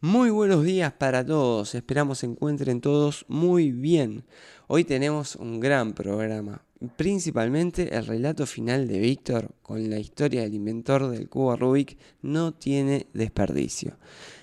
Muy 0.00 0.30
buenos 0.30 0.64
días 0.64 0.92
para 0.94 1.24
todos, 1.24 1.74
esperamos 1.74 2.18
se 2.18 2.26
encuentren 2.26 2.80
todos 2.80 3.26
muy 3.28 3.72
bien. 3.72 4.24
Hoy 4.68 4.84
tenemos 4.84 5.36
un 5.36 5.60
gran 5.60 5.92
programa, 5.92 6.64
principalmente 6.96 7.94
el 7.94 8.06
relato 8.06 8.46
final 8.46 8.88
de 8.88 9.00
Víctor 9.00 9.50
con 9.60 9.90
la 9.90 9.98
historia 9.98 10.42
del 10.42 10.54
inventor 10.54 11.08
del 11.08 11.28
cubo 11.28 11.56
Rubik 11.56 11.98
no 12.22 12.54
tiene 12.54 13.06
desperdicio. 13.12 13.98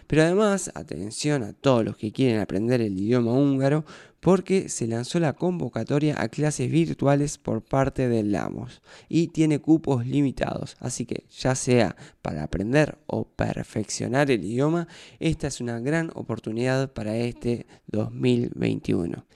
Pero 0.09 0.23
además, 0.23 0.71
atención 0.73 1.43
a 1.43 1.53
todos 1.53 1.85
los 1.85 1.95
que 1.95 2.11
quieren 2.11 2.39
aprender 2.39 2.81
el 2.81 2.97
idioma 2.97 3.31
húngaro, 3.31 3.85
porque 4.19 4.67
se 4.67 4.87
lanzó 4.87 5.19
la 5.19 5.33
convocatoria 5.33 6.19
a 6.19 6.29
clases 6.29 6.71
virtuales 6.71 7.37
por 7.37 7.61
parte 7.61 8.09
del 8.09 8.31
LAMOS 8.31 8.81
y 9.07 9.27
tiene 9.27 9.59
cupos 9.59 10.07
limitados. 10.07 10.77
Así 10.79 11.05
que 11.05 11.25
ya 11.29 11.53
sea 11.53 11.95
para 12.23 12.41
aprender 12.41 12.97
o 13.05 13.25
perfeccionar 13.25 14.31
el 14.31 14.43
idioma, 14.43 14.87
esta 15.19 15.45
es 15.45 15.61
una 15.61 15.79
gran 15.79 16.09
oportunidad 16.15 16.91
para 16.91 17.15
este 17.15 17.67
2021. 17.85 19.27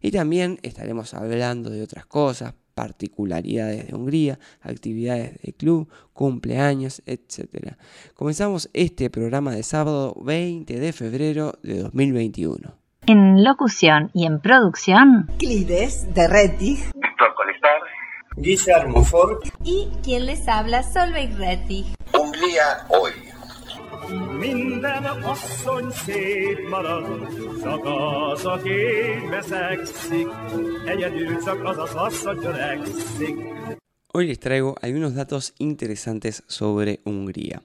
Y 0.00 0.12
también 0.12 0.58
estaremos 0.62 1.12
hablando 1.12 1.68
de 1.68 1.82
otras 1.82 2.06
cosas, 2.06 2.54
particularidades 2.74 3.88
de 3.88 3.94
Hungría, 3.94 4.38
actividades 4.60 5.40
de 5.42 5.52
club, 5.52 5.88
cumpleaños, 6.12 7.02
etc. 7.06 7.74
Comenzamos 8.14 8.70
este 8.72 9.10
programa 9.10 9.52
de 9.52 9.62
sábado 9.62 10.16
20 10.22 10.78
de 10.78 10.92
febrero 10.92 11.54
de 11.62 11.82
2021. 11.82 12.74
En 13.06 13.42
locución 13.42 14.10
y 14.14 14.26
en 14.26 14.40
producción, 14.40 15.28
Clides 15.38 16.14
de 16.14 16.28
Rettig, 16.28 16.78
Víctor 16.94 17.34
Colestar, 17.34 17.80
Guillermo 18.36 19.04
Ford 19.04 19.38
y 19.64 19.88
quien 20.04 20.26
les 20.26 20.46
habla, 20.46 20.82
Solveig 20.82 21.36
Rettig. 21.36 21.86
Hungría 22.12 22.86
hoy. 22.88 23.31
Hoy 34.12 34.26
les 34.26 34.38
traigo 34.38 34.74
algunos 34.82 35.14
datos 35.14 35.54
interesantes 35.58 36.42
sobre 36.46 37.00
Hungría. 37.04 37.62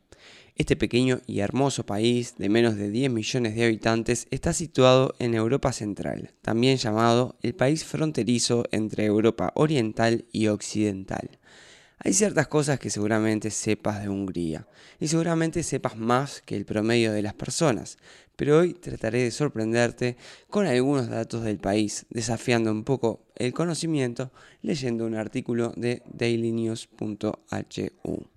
Este 0.55 0.75
pequeño 0.75 1.19
y 1.27 1.41
hermoso 1.41 1.85
país 1.85 2.35
de 2.37 2.49
menos 2.49 2.77
de 2.77 2.89
10 2.89 3.11
millones 3.11 3.55
de 3.55 3.65
habitantes 3.65 4.27
está 4.31 4.53
situado 4.53 5.13
en 5.19 5.35
Europa 5.35 5.71
Central, 5.71 6.31
también 6.41 6.77
llamado 6.77 7.35
el 7.41 7.53
país 7.53 7.83
fronterizo 7.83 8.63
entre 8.71 9.05
Europa 9.05 9.51
Oriental 9.55 10.25
y 10.31 10.47
Occidental. 10.47 11.37
Hay 12.07 12.13
ciertas 12.13 12.47
cosas 12.47 12.79
que 12.79 12.89
seguramente 12.89 13.51
sepas 13.51 14.01
de 14.01 14.07
Hungría 14.07 14.65
y 14.97 15.09
seguramente 15.09 15.61
sepas 15.61 15.97
más 15.97 16.41
que 16.41 16.55
el 16.55 16.63
promedio 16.63 17.11
de 17.11 17.21
las 17.21 17.33
personas, 17.33 17.97
pero 18.37 18.59
hoy 18.59 18.75
trataré 18.75 19.23
de 19.23 19.31
sorprenderte 19.31 20.15
con 20.49 20.67
algunos 20.67 21.09
datos 21.09 21.43
del 21.43 21.57
país, 21.57 22.05
desafiando 22.09 22.71
un 22.71 22.85
poco 22.85 23.25
el 23.35 23.51
conocimiento 23.51 24.31
leyendo 24.61 25.05
un 25.05 25.15
artículo 25.15 25.73
de 25.75 26.01
dailynews.hu. 26.05 28.27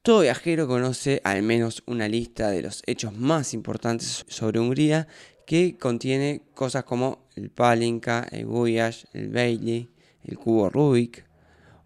Todo 0.00 0.20
viajero 0.22 0.66
conoce 0.66 1.20
al 1.22 1.42
menos 1.42 1.82
una 1.84 2.08
lista 2.08 2.48
de 2.48 2.62
los 2.62 2.82
hechos 2.86 3.14
más 3.14 3.52
importantes 3.52 4.24
sobre 4.26 4.58
Hungría 4.58 5.06
que 5.46 5.76
contiene 5.76 6.40
cosas 6.54 6.84
como 6.84 7.26
el 7.36 7.50
Palinka, 7.50 8.26
el 8.32 8.46
Guyash, 8.46 9.04
el 9.12 9.28
Bailey, 9.28 9.90
el 10.24 10.38
cubo 10.38 10.70
Rubik, 10.70 11.28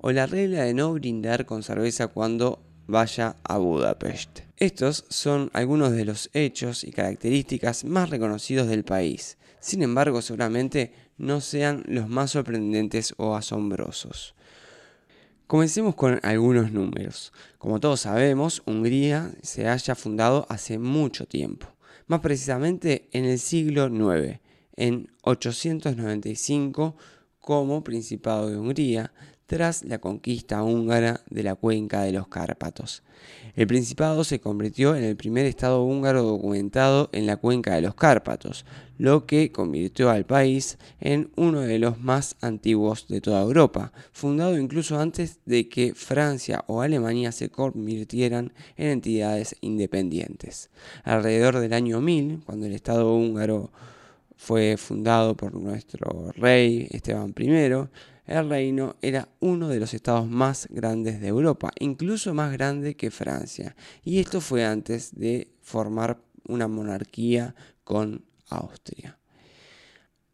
o 0.07 0.13
la 0.13 0.27
regla 0.27 0.65
de 0.65 0.75
no 0.75 0.93
brindar 0.93 1.47
con 1.47 1.63
cerveza 1.63 2.09
cuando 2.09 2.63
vaya 2.87 3.37
a 3.43 3.57
Budapest. 3.57 4.41
Estos 4.59 5.07
son 5.09 5.49
algunos 5.55 5.93
de 5.93 6.05
los 6.05 6.29
hechos 6.35 6.85
y 6.85 6.93
características 6.93 7.87
más 7.87 8.11
reconocidos 8.11 8.69
del 8.69 8.85
país. 8.85 9.39
Sin 9.61 9.83
embargo, 9.83 10.21
seguramente 10.21 10.93
no 11.17 11.41
sean 11.41 11.85
los 11.87 12.07
más 12.07 12.33
sorprendentes 12.33 13.15
o 13.17 13.35
asombrosos. 13.35 14.35
Comencemos 15.47 15.95
con 15.95 16.21
algunos 16.23 16.71
números. 16.71 17.33
Como 17.57 17.81
todos 17.81 18.01
sabemos, 18.01 18.63
Hungría 18.67 19.33
se 19.41 19.69
haya 19.69 19.95
fundado 19.95 20.45
hace 20.51 20.79
mucho 20.79 21.25
tiempo, 21.25 21.67
más 22.09 22.21
precisamente 22.21 23.09
en 23.13 23.25
el 23.25 23.39
siglo 23.39 23.87
IX, 23.87 24.39
en 24.77 25.09
895 25.23 26.95
como 27.41 27.83
Principado 27.83 28.51
de 28.51 28.59
Hungría, 28.59 29.11
tras 29.47 29.85
la 29.85 29.99
conquista 29.99 30.63
húngara 30.63 31.21
de 31.29 31.43
la 31.43 31.55
cuenca 31.55 32.03
de 32.03 32.13
los 32.13 32.29
Cárpatos. 32.29 33.03
El 33.57 33.67
Principado 33.67 34.25
se 34.25 34.41
convirtió 34.41 34.97
en 34.97 35.05
el 35.05 35.17
primer 35.17 35.47
estado 35.47 35.85
húngaro 35.85 36.23
documentado 36.23 37.09
en 37.13 37.27
la 37.27 37.37
cuenca 37.37 37.75
de 37.75 37.83
los 37.83 37.95
Cárpatos, 37.95 38.65
lo 38.99 39.27
que 39.27 39.53
convirtió 39.53 40.11
al 40.11 40.25
país 40.25 40.79
en 41.01 41.31
uno 41.37 41.61
de 41.61 41.79
los 41.79 42.01
más 42.01 42.37
antiguos 42.41 43.07
de 43.09 43.21
toda 43.21 43.43
Europa, 43.43 43.93
fundado 44.13 44.59
incluso 44.59 44.99
antes 44.99 45.39
de 45.47 45.69
que 45.69 45.95
Francia 45.95 46.65
o 46.67 46.81
Alemania 46.81 47.33
se 47.33 47.49
convirtieran 47.49 48.53
en 48.77 48.89
entidades 48.89 49.57
independientes. 49.61 50.71
Alrededor 51.05 51.59
del 51.59 51.73
año 51.73 52.01
1000, 52.01 52.43
cuando 52.45 52.67
el 52.67 52.73
estado 52.73 53.15
húngaro 53.15 53.71
fue 54.37 54.77
fundado 54.77 55.37
por 55.37 55.55
nuestro 55.55 56.33
rey 56.37 56.89
Esteban 56.91 57.35
I, 57.39 57.89
el 58.27 58.49
reino 58.49 58.97
era 59.03 59.29
uno 59.41 59.69
de 59.69 59.81
los 59.81 59.95
estados 59.95 60.29
más 60.29 60.67
grandes 60.71 61.21
de 61.21 61.29
Europa, 61.29 61.71
incluso 61.79 62.35
más 62.35 62.53
grande 62.53 62.97
que 62.97 63.11
Francia. 63.11 63.77
Y 64.03 64.19
esto 64.21 64.41
fue 64.41 64.65
antes 64.65 65.15
de 65.15 65.53
formar 65.61 66.23
una 66.47 66.69
monarquía 66.69 67.55
con 67.85 68.25
Austria. 68.49 69.19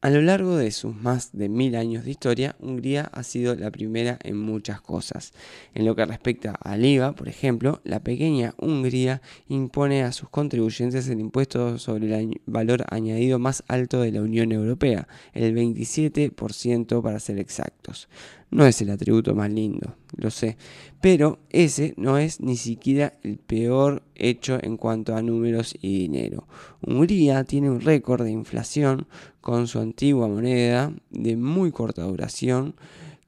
A 0.02 0.08
lo 0.08 0.22
largo 0.22 0.56
de 0.56 0.70
sus 0.70 0.96
más 0.96 1.28
de 1.34 1.50
mil 1.50 1.76
años 1.76 2.06
de 2.06 2.12
historia, 2.12 2.56
Hungría 2.58 3.10
ha 3.12 3.22
sido 3.22 3.54
la 3.54 3.70
primera 3.70 4.18
en 4.22 4.38
muchas 4.38 4.80
cosas. 4.80 5.34
En 5.74 5.84
lo 5.84 5.94
que 5.94 6.06
respecta 6.06 6.52
al 6.52 6.86
IVA, 6.86 7.12
por 7.12 7.28
ejemplo, 7.28 7.82
la 7.84 8.00
pequeña 8.00 8.54
Hungría 8.56 9.20
impone 9.46 10.02
a 10.02 10.12
sus 10.12 10.30
contribuyentes 10.30 11.06
el 11.10 11.20
impuesto 11.20 11.76
sobre 11.76 12.18
el 12.18 12.40
valor 12.46 12.86
añadido 12.88 13.38
más 13.38 13.62
alto 13.68 14.00
de 14.00 14.12
la 14.12 14.22
Unión 14.22 14.52
Europea, 14.52 15.06
el 15.34 15.54
27% 15.54 17.02
para 17.02 17.20
ser 17.20 17.38
exactos. 17.38 18.08
No 18.50 18.66
es 18.66 18.82
el 18.82 18.90
atributo 18.90 19.34
más 19.34 19.50
lindo, 19.50 19.96
lo 20.16 20.30
sé, 20.30 20.58
pero 21.00 21.38
ese 21.50 21.94
no 21.96 22.18
es 22.18 22.40
ni 22.40 22.56
siquiera 22.56 23.14
el 23.22 23.38
peor 23.38 24.02
hecho 24.16 24.58
en 24.60 24.76
cuanto 24.76 25.14
a 25.14 25.22
números 25.22 25.76
y 25.80 26.00
dinero. 26.00 26.48
Hungría 26.82 27.44
tiene 27.44 27.70
un 27.70 27.80
récord 27.80 28.24
de 28.24 28.32
inflación 28.32 29.06
con 29.40 29.68
su 29.68 29.78
antigua 29.78 30.26
moneda 30.26 30.92
de 31.10 31.36
muy 31.36 31.70
corta 31.70 32.02
duración 32.02 32.74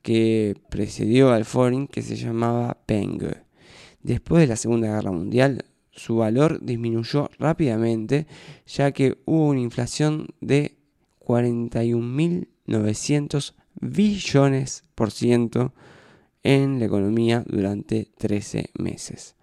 que 0.02 0.56
precedió 0.68 1.32
al 1.32 1.44
foreign 1.44 1.86
que 1.86 2.02
se 2.02 2.16
llamaba 2.16 2.78
penge. 2.84 3.44
Después 4.02 4.40
de 4.40 4.48
la 4.48 4.56
Segunda 4.56 4.88
Guerra 4.88 5.12
Mundial, 5.12 5.66
su 5.92 6.16
valor 6.16 6.58
disminuyó 6.60 7.30
rápidamente 7.38 8.26
ya 8.66 8.90
que 8.90 9.18
hubo 9.24 9.50
una 9.50 9.60
inflación 9.60 10.30
de 10.40 10.74
41.900 11.20 13.54
billones 13.80 14.84
por 14.94 15.10
ciento 15.10 15.72
en 16.42 16.78
la 16.78 16.86
economía 16.86 17.44
durante 17.46 18.10
13 18.18 18.70
meses. 18.74 19.36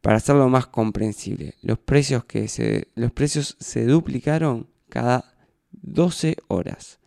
Para 0.00 0.18
hacerlo 0.18 0.48
más 0.48 0.66
comprensible, 0.66 1.54
los 1.62 1.78
precios, 1.78 2.24
que 2.24 2.48
se, 2.48 2.88
los 2.94 3.12
precios 3.12 3.56
se 3.58 3.86
duplicaron 3.86 4.68
cada 4.88 5.34
12 5.72 6.36
horas. 6.48 7.00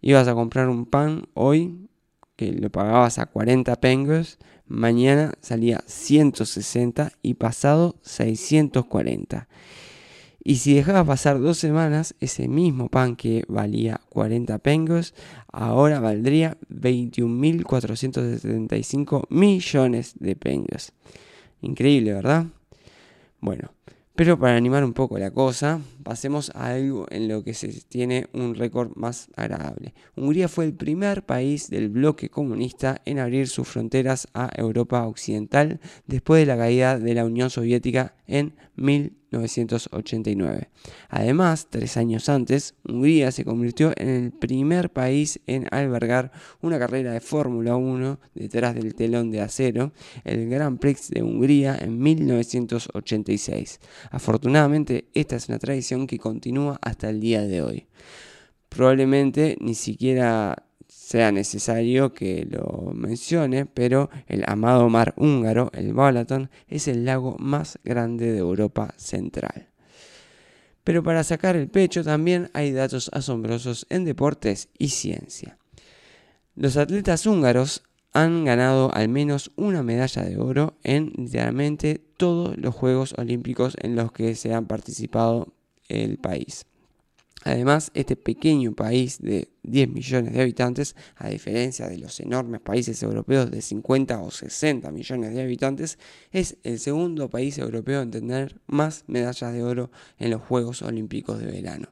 Ibas 0.00 0.28
a 0.28 0.34
comprar 0.34 0.68
un 0.68 0.86
pan 0.86 1.28
hoy 1.34 1.88
que 2.36 2.52
lo 2.52 2.70
pagabas 2.70 3.18
a 3.18 3.26
40 3.26 3.76
pengos, 3.80 4.38
mañana 4.66 5.34
salía 5.40 5.82
160 5.86 7.12
y 7.22 7.34
pasado 7.34 7.96
640. 8.02 9.48
Y 10.46 10.56
si 10.56 10.74
dejaba 10.74 11.04
pasar 11.04 11.40
dos 11.40 11.56
semanas, 11.56 12.14
ese 12.20 12.48
mismo 12.48 12.90
pan 12.90 13.16
que 13.16 13.44
valía 13.48 14.02
40 14.10 14.58
pengos, 14.58 15.14
ahora 15.50 16.00
valdría 16.00 16.58
21.475 16.68 19.24
millones 19.30 20.16
de 20.20 20.36
pengos. 20.36 20.92
Increíble, 21.62 22.12
¿verdad? 22.12 22.44
Bueno, 23.40 23.70
pero 24.16 24.38
para 24.38 24.56
animar 24.56 24.84
un 24.84 24.92
poco 24.92 25.18
la 25.18 25.32
cosa, 25.32 25.80
pasemos 26.02 26.50
a 26.54 26.68
algo 26.68 27.06
en 27.10 27.26
lo 27.26 27.42
que 27.42 27.52
se 27.52 27.68
tiene 27.88 28.28
un 28.32 28.54
récord 28.54 28.92
más 28.94 29.28
agradable. 29.34 29.92
Hungría 30.14 30.48
fue 30.48 30.66
el 30.66 30.74
primer 30.74 31.24
país 31.24 31.68
del 31.68 31.88
bloque 31.88 32.28
comunista 32.28 33.00
en 33.06 33.18
abrir 33.18 33.48
sus 33.48 33.66
fronteras 33.66 34.28
a 34.34 34.50
Europa 34.56 35.04
Occidental 35.06 35.80
después 36.06 36.42
de 36.42 36.46
la 36.46 36.56
caída 36.56 36.98
de 36.98 37.14
la 37.14 37.24
Unión 37.24 37.50
Soviética 37.50 38.14
en 38.26 38.54
1989. 39.38 40.68
Además, 41.08 41.68
tres 41.70 41.96
años 41.96 42.28
antes, 42.28 42.74
Hungría 42.84 43.32
se 43.32 43.44
convirtió 43.44 43.92
en 43.96 44.08
el 44.08 44.32
primer 44.32 44.90
país 44.90 45.40
en 45.46 45.66
albergar 45.70 46.32
una 46.60 46.78
carrera 46.78 47.12
de 47.12 47.20
Fórmula 47.20 47.76
1 47.76 48.20
detrás 48.34 48.74
del 48.74 48.94
telón 48.94 49.30
de 49.30 49.40
acero, 49.40 49.92
el 50.24 50.48
Grand 50.48 50.78
Prix 50.78 51.10
de 51.10 51.22
Hungría 51.22 51.76
en 51.80 51.98
1986. 51.98 53.80
Afortunadamente, 54.10 55.08
esta 55.14 55.36
es 55.36 55.48
una 55.48 55.58
tradición 55.58 56.06
que 56.06 56.18
continúa 56.18 56.78
hasta 56.82 57.10
el 57.10 57.20
día 57.20 57.42
de 57.42 57.62
hoy. 57.62 57.86
Probablemente 58.68 59.56
ni 59.60 59.74
siquiera 59.74 60.63
sea 61.04 61.30
necesario 61.32 62.14
que 62.14 62.46
lo 62.48 62.90
mencione, 62.94 63.66
pero 63.66 64.08
el 64.26 64.42
amado 64.46 64.88
mar 64.88 65.12
húngaro, 65.18 65.70
el 65.74 65.92
Balaton, 65.92 66.48
es 66.66 66.88
el 66.88 67.04
lago 67.04 67.36
más 67.38 67.78
grande 67.84 68.32
de 68.32 68.38
Europa 68.38 68.94
Central. 68.96 69.68
Pero 70.82 71.02
para 71.02 71.22
sacar 71.22 71.56
el 71.56 71.68
pecho 71.68 72.02
también 72.02 72.48
hay 72.54 72.72
datos 72.72 73.10
asombrosos 73.12 73.86
en 73.90 74.06
deportes 74.06 74.70
y 74.78 74.88
ciencia. 74.88 75.58
Los 76.56 76.78
atletas 76.78 77.26
húngaros 77.26 77.82
han 78.14 78.46
ganado 78.46 78.90
al 78.94 79.10
menos 79.10 79.52
una 79.56 79.82
medalla 79.82 80.22
de 80.22 80.38
oro 80.38 80.78
en 80.84 81.12
literalmente 81.18 82.00
todos 82.16 82.56
los 82.56 82.74
Juegos 82.74 83.14
Olímpicos 83.18 83.76
en 83.82 83.94
los 83.94 84.10
que 84.10 84.34
se 84.36 84.54
han 84.54 84.66
participado 84.66 85.52
el 85.88 86.16
país. 86.16 86.64
Además, 87.46 87.90
este 87.92 88.16
pequeño 88.16 88.74
país 88.74 89.18
de 89.20 89.48
10 89.64 89.90
millones 89.90 90.32
de 90.32 90.40
habitantes, 90.40 90.96
a 91.14 91.28
diferencia 91.28 91.86
de 91.88 91.98
los 91.98 92.18
enormes 92.20 92.62
países 92.62 93.02
europeos 93.02 93.50
de 93.50 93.60
50 93.60 94.22
o 94.22 94.30
60 94.30 94.90
millones 94.90 95.34
de 95.34 95.42
habitantes, 95.42 95.98
es 96.32 96.56
el 96.62 96.78
segundo 96.78 97.28
país 97.28 97.58
europeo 97.58 98.00
en 98.00 98.10
tener 98.10 98.58
más 98.66 99.04
medallas 99.08 99.52
de 99.52 99.62
oro 99.62 99.90
en 100.18 100.30
los 100.30 100.40
Juegos 100.40 100.80
Olímpicos 100.80 101.38
de 101.38 101.44
verano. 101.44 101.88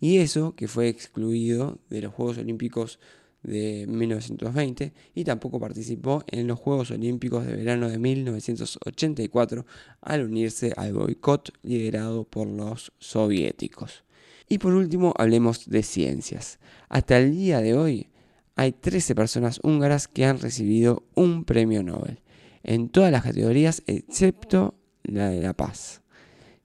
Y 0.00 0.16
eso 0.16 0.54
que 0.56 0.66
fue 0.66 0.88
excluido 0.88 1.78
de 1.90 2.00
los 2.00 2.14
Juegos 2.14 2.38
Olímpicos 2.38 2.98
de 3.42 3.84
1920 3.86 4.94
y 5.14 5.24
tampoco 5.24 5.60
participó 5.60 6.24
en 6.28 6.46
los 6.46 6.58
Juegos 6.58 6.90
Olímpicos 6.90 7.44
de 7.44 7.54
verano 7.54 7.90
de 7.90 7.98
1984 7.98 9.66
al 10.00 10.24
unirse 10.24 10.72
al 10.74 10.94
boicot 10.94 11.52
liderado 11.62 12.24
por 12.24 12.48
los 12.48 12.92
soviéticos. 12.98 14.05
Y 14.48 14.58
por 14.58 14.74
último, 14.74 15.12
hablemos 15.16 15.68
de 15.68 15.82
ciencias. 15.82 16.58
Hasta 16.88 17.18
el 17.18 17.32
día 17.32 17.60
de 17.60 17.74
hoy 17.74 18.10
hay 18.54 18.72
13 18.72 19.14
personas 19.14 19.60
húngaras 19.62 20.08
que 20.08 20.24
han 20.24 20.38
recibido 20.38 21.04
un 21.14 21.44
premio 21.44 21.82
Nobel, 21.82 22.20
en 22.62 22.88
todas 22.88 23.12
las 23.12 23.22
categorías 23.22 23.82
excepto 23.86 24.74
la 25.02 25.28
de 25.30 25.42
la 25.42 25.52
paz. 25.52 26.02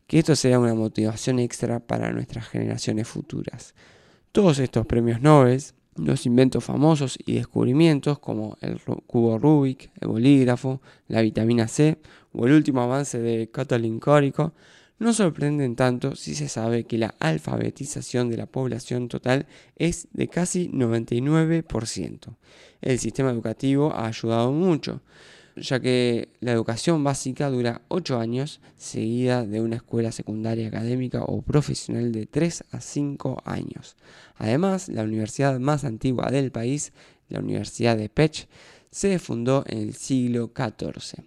Que 0.08 0.20
esto 0.20 0.36
sea 0.36 0.60
una 0.60 0.74
motivación 0.74 1.40
extra 1.40 1.80
para 1.80 2.12
nuestras 2.12 2.48
generaciones 2.48 3.08
futuras. 3.08 3.76
Todos 4.32 4.60
estos 4.60 4.86
premios 4.86 5.22
Nobel, 5.22 5.62
los 5.96 6.26
inventos 6.26 6.64
famosos 6.64 7.18
y 7.26 7.34
descubrimientos 7.34 8.20
como 8.20 8.58
el 8.62 8.80
cubo 9.08 9.38
Rubik, 9.38 9.92
el 10.00 10.08
bolígrafo, 10.08 10.82
la 11.08 11.22
vitamina 11.22 11.68
C 11.68 11.98
o 12.32 12.48
el 12.48 12.54
último 12.54 12.82
avance 12.82 13.20
de 13.20 13.50
Katalin 13.50 14.00
Karikó, 14.00 14.54
no 15.02 15.14
sorprenden 15.14 15.76
tanto 15.76 16.16
si 16.16 16.36
se 16.36 16.48
sabe 16.48 16.84
que 16.84 17.00
la 17.00 17.16
alfabetización 17.18 18.30
de 18.30 18.38
la 18.38 18.46
población 18.46 19.08
total 19.08 19.48
es 19.76 20.08
de 20.14 20.28
casi 20.28 20.70
99%. 20.70 22.36
El 22.82 23.00
sistema 23.00 23.32
educativo 23.32 23.92
ha 23.96 24.06
ayudado 24.06 24.52
mucho, 24.52 25.02
ya 25.56 25.80
que 25.80 26.30
la 26.40 26.52
educación 26.52 27.04
básica 27.04 27.50
dura 27.50 27.82
8 27.88 28.20
años, 28.20 28.62
seguida 28.78 29.44
de 29.44 29.60
una 29.62 29.78
escuela 29.78 30.12
secundaria 30.12 30.68
académica 30.68 31.24
o 31.24 31.42
profesional 31.42 32.12
de 32.12 32.28
3 32.28 32.66
a 32.70 32.80
5 32.80 33.42
años. 33.44 33.96
Además, 34.38 34.88
la 34.88 35.02
universidad 35.02 35.60
más 35.60 35.84
antigua 35.84 36.30
del 36.30 36.52
país, 36.52 36.94
la 37.28 37.40
Universidad 37.40 37.98
de 37.98 38.10
Pech, 38.10 38.48
se 38.92 39.18
fundó 39.18 39.64
en 39.66 39.80
el 39.80 39.96
siglo 39.96 40.52
XIV. 40.56 41.24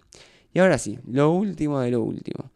Y 0.53 0.59
ahora 0.59 0.77
sí, 0.77 0.97
lo 1.05 1.31
último 1.31 1.81
de 1.81 1.91
lo 1.91 2.01
último. 2.01 2.51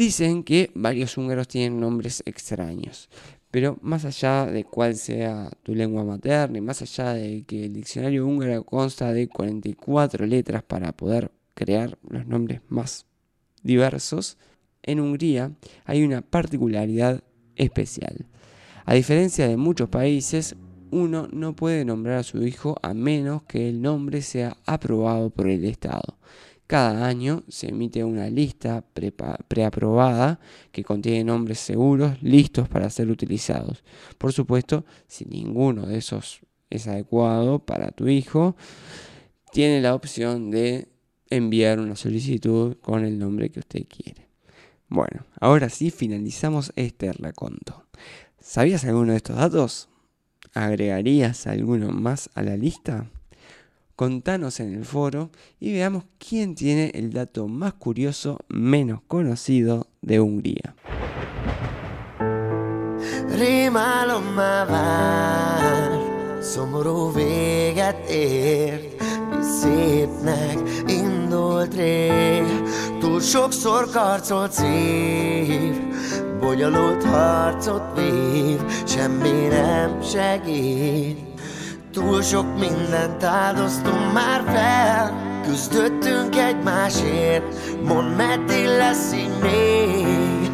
Dicen 0.00 0.44
que 0.44 0.70
varios 0.74 1.18
húngaros 1.18 1.46
tienen 1.46 1.78
nombres 1.78 2.22
extraños, 2.24 3.10
pero 3.50 3.76
más 3.82 4.06
allá 4.06 4.46
de 4.46 4.64
cuál 4.64 4.96
sea 4.96 5.50
tu 5.62 5.74
lengua 5.74 6.04
materna 6.04 6.56
y 6.56 6.62
más 6.62 6.80
allá 6.80 7.12
de 7.12 7.42
que 7.42 7.66
el 7.66 7.74
diccionario 7.74 8.26
húngaro 8.26 8.64
consta 8.64 9.12
de 9.12 9.28
44 9.28 10.24
letras 10.24 10.62
para 10.62 10.92
poder 10.92 11.30
crear 11.52 11.98
los 12.08 12.26
nombres 12.26 12.62
más 12.70 13.04
diversos, 13.62 14.38
en 14.82 15.00
Hungría 15.00 15.52
hay 15.84 16.02
una 16.02 16.22
particularidad 16.22 17.22
especial. 17.54 18.24
A 18.86 18.94
diferencia 18.94 19.48
de 19.48 19.58
muchos 19.58 19.90
países, 19.90 20.56
uno 20.90 21.28
no 21.30 21.54
puede 21.54 21.84
nombrar 21.84 22.20
a 22.20 22.22
su 22.22 22.42
hijo 22.42 22.78
a 22.80 22.94
menos 22.94 23.42
que 23.42 23.68
el 23.68 23.82
nombre 23.82 24.22
sea 24.22 24.56
aprobado 24.64 25.28
por 25.28 25.46
el 25.46 25.66
Estado. 25.66 26.16
Cada 26.70 27.08
año 27.08 27.42
se 27.48 27.70
emite 27.70 28.04
una 28.04 28.30
lista 28.30 28.84
preaprobada 29.48 30.38
que 30.70 30.84
contiene 30.84 31.24
nombres 31.24 31.58
seguros 31.58 32.22
listos 32.22 32.68
para 32.68 32.88
ser 32.90 33.10
utilizados. 33.10 33.82
Por 34.18 34.32
supuesto, 34.32 34.84
si 35.08 35.24
ninguno 35.24 35.84
de 35.86 35.98
esos 35.98 36.42
es 36.70 36.86
adecuado 36.86 37.58
para 37.58 37.90
tu 37.90 38.06
hijo, 38.06 38.54
tiene 39.50 39.80
la 39.80 39.96
opción 39.96 40.52
de 40.52 40.86
enviar 41.28 41.80
una 41.80 41.96
solicitud 41.96 42.76
con 42.76 43.04
el 43.04 43.18
nombre 43.18 43.50
que 43.50 43.58
usted 43.58 43.84
quiere. 43.88 44.28
Bueno, 44.88 45.26
ahora 45.40 45.70
sí 45.70 45.90
finalizamos 45.90 46.72
este 46.76 47.12
raconto. 47.14 47.84
¿Sabías 48.38 48.84
alguno 48.84 49.10
de 49.10 49.16
estos 49.16 49.34
datos? 49.34 49.88
¿Agregarías 50.54 51.48
alguno 51.48 51.90
más 51.90 52.30
a 52.34 52.44
la 52.44 52.56
lista? 52.56 53.10
Contanos 54.00 54.60
en 54.60 54.72
el 54.72 54.86
foro 54.86 55.28
y 55.58 55.74
veamos 55.74 56.04
quién 56.16 56.54
tiene 56.54 56.90
el 56.94 57.12
dato 57.12 57.48
más 57.48 57.74
curioso 57.74 58.38
menos 58.48 59.02
conocido 59.06 59.88
de 60.00 60.18
Hungría. 60.18 60.74
Rémálommal 63.28 64.66
vár, 64.66 65.90
szomorú 66.42 67.12
véget 67.12 68.10
ért, 68.10 69.02
mi 69.30 69.42
szépnek 69.60 70.58
indult 70.86 71.74
rég. 71.74 72.44
Túl 73.00 73.20
sokszor 73.20 73.90
karcolt 73.90 74.52
szív, 74.52 75.74
bonyolult 76.40 77.04
harcot 77.04 77.82
vív, 77.96 78.60
semmi 78.86 79.48
nem 79.48 80.02
segít. 80.02 81.29
Túl 81.92 82.22
sok 82.22 82.58
mindent 82.58 83.24
áldoztunk 83.24 84.12
már 84.12 84.42
fel. 84.46 85.28
Küzdöttünk 85.46 86.36
egymásért 86.36 87.44
Mondd 87.84 88.06
meddig 88.06 88.66
lesz 88.66 89.12
így 89.12 89.38
még. 89.42 90.50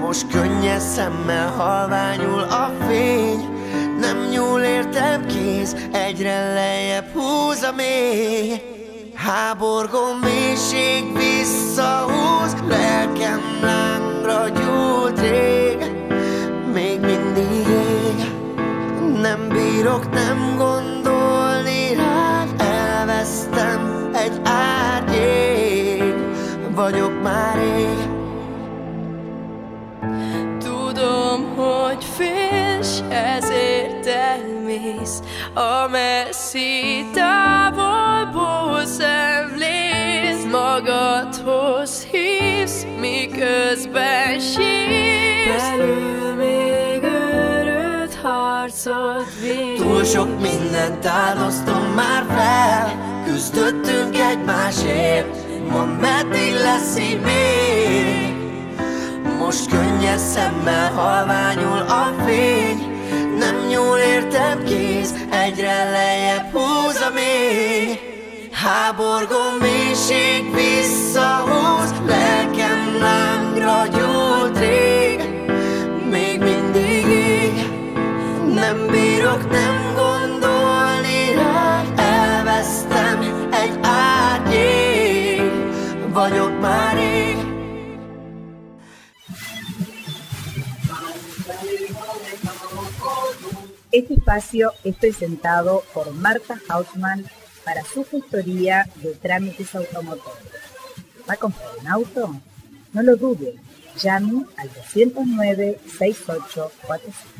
Most 0.00 0.28
könnyes 0.28 0.82
szemmel 0.82 1.50
halványul 1.50 2.40
a 2.40 2.72
fény. 2.86 3.48
Nem 4.00 4.28
nyúl 4.30 4.60
értem 4.60 5.26
kéz 5.26 5.76
Egyre 5.92 6.52
lejjebb 6.52 7.12
húz 7.12 7.62
a 7.62 7.72
mély. 7.76 8.62
Háborgó 9.14 10.02
mélység 10.22 11.16
visszahúz 11.16 12.54
Lelkem 12.68 13.40
lángra 13.62 14.48
gyújt 14.48 15.20
rég 15.20 15.73
nem 19.24 19.48
bírok 19.48 20.10
nem 20.10 20.54
gondolni 20.56 21.94
rád. 21.94 22.60
Elvesztem 22.60 24.10
egy 24.12 24.40
árnyék 24.44 26.14
Vagyok 26.74 27.22
már 27.22 27.58
ég. 27.58 28.08
Tudom, 30.58 31.54
hogy 31.56 32.04
félsz, 32.16 33.02
ezért 33.10 34.06
elmész. 34.06 35.20
A 35.54 35.88
messzi 35.90 37.06
távolból 37.14 38.84
szemlész. 38.84 40.44
Magadhoz 40.50 42.06
hívsz, 42.10 42.86
miközben 43.00 44.40
sír 44.40 46.33
szólt 48.94 49.40
végig. 49.40 49.80
Túl 49.80 50.04
sok 50.04 50.40
mindent 50.40 51.06
áldoztam 51.06 51.92
már 51.94 52.24
fel 52.28 53.22
Küzdöttünk 53.26 54.18
egymásért 54.18 55.36
Mondd, 55.70 55.88
meddig 55.88 56.54
lesz 56.54 56.98
így 56.98 57.20
még? 57.20 58.34
Most 59.38 59.70
könnyes 59.70 60.20
szemmel 60.20 60.92
halványul 60.92 61.78
a 61.78 62.14
fény 62.26 62.92
Nem 63.38 63.66
nyúl 63.68 63.98
értem 63.98 64.64
kéz 64.64 65.14
Egyre 65.30 65.90
lejjebb 65.90 66.52
húz 66.52 67.00
a 67.00 67.12
mély. 67.14 67.98
Háborgó 68.52 69.40
mélység 69.60 70.54
visszahúz 70.54 71.92
Lelkem 72.06 72.96
lángra 73.00 73.86
gyújt 73.86 74.58
rég 74.58 75.33
Este 93.94 94.14
espacio 94.14 94.72
es 94.82 94.96
presentado 94.96 95.84
por 95.92 96.12
Marta 96.14 96.58
Hausmann 96.68 97.24
para 97.64 97.84
su 97.84 98.04
gestoría 98.04 98.88
de 98.96 99.14
trámites 99.14 99.72
automotores. 99.74 100.42
¿Va 101.28 101.34
a 101.34 101.36
comprar 101.36 101.68
un 101.80 101.86
auto? 101.86 102.40
No 102.92 103.02
lo 103.02 103.16
dude, 103.16 103.54
llame 103.96 104.46
al 104.56 104.70
209-6845. 104.70 107.33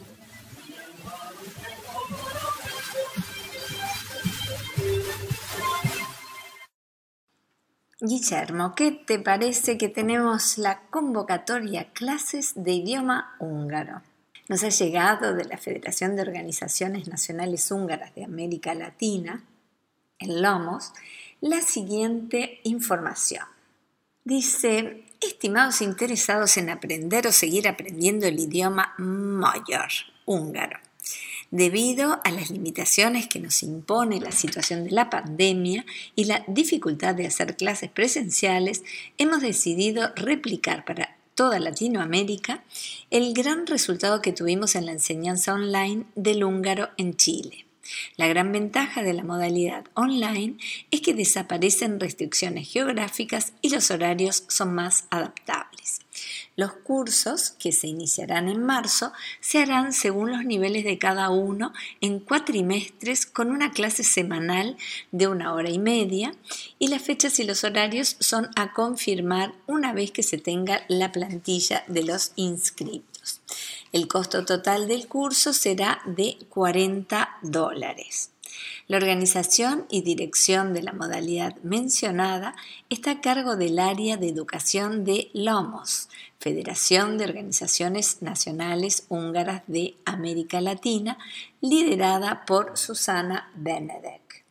Guillermo, 8.06 8.74
¿qué 8.74 8.90
te 8.90 9.18
parece 9.18 9.78
que 9.78 9.88
tenemos 9.88 10.58
la 10.58 10.82
convocatoria 10.90 11.90
clases 11.94 12.52
de 12.54 12.72
idioma 12.72 13.34
húngaro? 13.38 14.02
Nos 14.46 14.62
ha 14.62 14.68
llegado 14.68 15.32
de 15.32 15.46
la 15.46 15.56
Federación 15.56 16.14
de 16.14 16.20
Organizaciones 16.20 17.08
Nacionales 17.08 17.70
Húngaras 17.70 18.14
de 18.14 18.24
América 18.24 18.74
Latina, 18.74 19.42
el 20.18 20.42
LOMOS, 20.42 20.92
la 21.40 21.62
siguiente 21.62 22.60
información. 22.64 23.46
Dice, 24.22 25.06
estimados 25.22 25.80
interesados 25.80 26.58
en 26.58 26.68
aprender 26.68 27.26
o 27.26 27.32
seguir 27.32 27.66
aprendiendo 27.66 28.26
el 28.26 28.38
idioma 28.38 28.92
mayor 28.98 29.88
húngaro. 30.26 30.78
Debido 31.54 32.20
a 32.24 32.32
las 32.32 32.50
limitaciones 32.50 33.28
que 33.28 33.38
nos 33.38 33.62
impone 33.62 34.18
la 34.18 34.32
situación 34.32 34.82
de 34.82 34.90
la 34.90 35.08
pandemia 35.08 35.86
y 36.16 36.24
la 36.24 36.42
dificultad 36.48 37.14
de 37.14 37.28
hacer 37.28 37.56
clases 37.56 37.92
presenciales, 37.92 38.82
hemos 39.18 39.40
decidido 39.40 40.10
replicar 40.16 40.84
para 40.84 41.16
toda 41.36 41.60
Latinoamérica 41.60 42.64
el 43.12 43.32
gran 43.34 43.68
resultado 43.68 44.20
que 44.20 44.32
tuvimos 44.32 44.74
en 44.74 44.86
la 44.86 44.90
enseñanza 44.90 45.54
online 45.54 46.06
del 46.16 46.42
húngaro 46.42 46.88
en 46.96 47.14
Chile. 47.14 47.66
La 48.16 48.26
gran 48.26 48.50
ventaja 48.50 49.04
de 49.04 49.12
la 49.12 49.22
modalidad 49.22 49.84
online 49.94 50.56
es 50.90 51.02
que 51.02 51.14
desaparecen 51.14 52.00
restricciones 52.00 52.68
geográficas 52.68 53.52
y 53.62 53.68
los 53.68 53.92
horarios 53.92 54.42
son 54.48 54.74
más 54.74 55.04
adaptables. 55.10 56.03
Los 56.56 56.72
cursos, 56.72 57.50
que 57.58 57.72
se 57.72 57.88
iniciarán 57.88 58.48
en 58.48 58.62
marzo, 58.62 59.12
se 59.40 59.58
harán 59.58 59.92
según 59.92 60.30
los 60.30 60.44
niveles 60.44 60.84
de 60.84 60.98
cada 60.98 61.30
uno 61.30 61.72
en 62.00 62.20
cuatrimestres 62.20 63.26
con 63.26 63.50
una 63.50 63.72
clase 63.72 64.04
semanal 64.04 64.76
de 65.10 65.26
una 65.26 65.52
hora 65.52 65.70
y 65.70 65.78
media 65.78 66.34
y 66.78 66.88
las 66.88 67.02
fechas 67.02 67.38
y 67.40 67.44
los 67.44 67.64
horarios 67.64 68.16
son 68.20 68.48
a 68.54 68.72
confirmar 68.72 69.52
una 69.66 69.92
vez 69.92 70.12
que 70.12 70.22
se 70.22 70.38
tenga 70.38 70.84
la 70.88 71.10
plantilla 71.10 71.84
de 71.88 72.04
los 72.04 72.32
inscritos. 72.36 73.13
El 73.94 74.08
costo 74.08 74.44
total 74.44 74.88
del 74.88 75.06
curso 75.06 75.52
será 75.52 76.02
de 76.04 76.36
40 76.48 77.38
dólares. 77.42 78.32
La 78.88 78.96
organización 78.96 79.86
y 79.88 80.02
dirección 80.02 80.74
de 80.74 80.82
la 80.82 80.92
modalidad 80.92 81.54
mencionada 81.62 82.56
está 82.90 83.12
a 83.12 83.20
cargo 83.20 83.54
del 83.54 83.78
área 83.78 84.16
de 84.16 84.28
educación 84.28 85.04
de 85.04 85.30
LOMOS, 85.32 86.08
Federación 86.40 87.18
de 87.18 87.26
Organizaciones 87.26 88.20
Nacionales 88.20 89.06
Húngaras 89.10 89.62
de 89.68 89.94
América 90.04 90.60
Latina, 90.60 91.16
liderada 91.60 92.44
por 92.46 92.76
Susana 92.76 93.52
Benedek. 93.54 94.44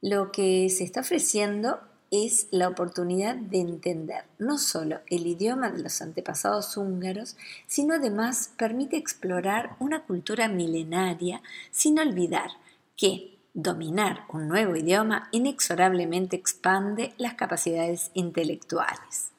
Lo 0.00 0.32
que 0.32 0.68
se 0.70 0.82
está 0.82 1.02
ofreciendo 1.02 1.78
es 2.10 2.48
la 2.50 2.68
oportunidad 2.68 3.36
de 3.36 3.60
entender 3.60 4.24
no 4.38 4.58
solo 4.58 5.00
el 5.08 5.26
idioma 5.26 5.70
de 5.70 5.82
los 5.82 6.02
antepasados 6.02 6.76
húngaros, 6.76 7.36
sino 7.66 7.94
además 7.94 8.52
permite 8.56 8.96
explorar 8.96 9.76
una 9.78 10.02
cultura 10.04 10.48
milenaria 10.48 11.42
sin 11.70 11.98
olvidar 11.98 12.50
que 12.96 13.38
dominar 13.54 14.24
un 14.28 14.48
nuevo 14.48 14.76
idioma 14.76 15.28
inexorablemente 15.32 16.36
expande 16.36 17.12
las 17.16 17.34
capacidades 17.34 18.10
intelectuales. 18.14 19.30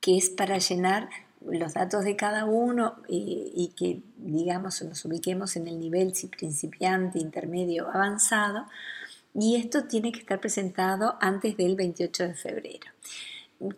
que 0.00 0.18
es 0.18 0.28
para 0.30 0.58
llenar 0.58 1.08
los 1.40 1.74
datos 1.74 2.04
de 2.04 2.16
cada 2.16 2.44
uno 2.44 2.96
y, 3.08 3.52
y 3.54 3.68
que, 3.76 4.02
digamos, 4.16 4.82
nos 4.82 5.04
ubiquemos 5.04 5.54
en 5.56 5.68
el 5.68 5.78
nivel 5.78 6.12
si 6.14 6.26
principiante, 6.26 7.20
intermedio 7.20 7.88
avanzado. 7.88 8.66
Y 9.34 9.56
esto 9.56 9.84
tiene 9.84 10.12
que 10.12 10.20
estar 10.20 10.40
presentado 10.40 11.16
antes 11.20 11.56
del 11.56 11.76
28 11.76 12.24
de 12.24 12.34
febrero 12.34 12.86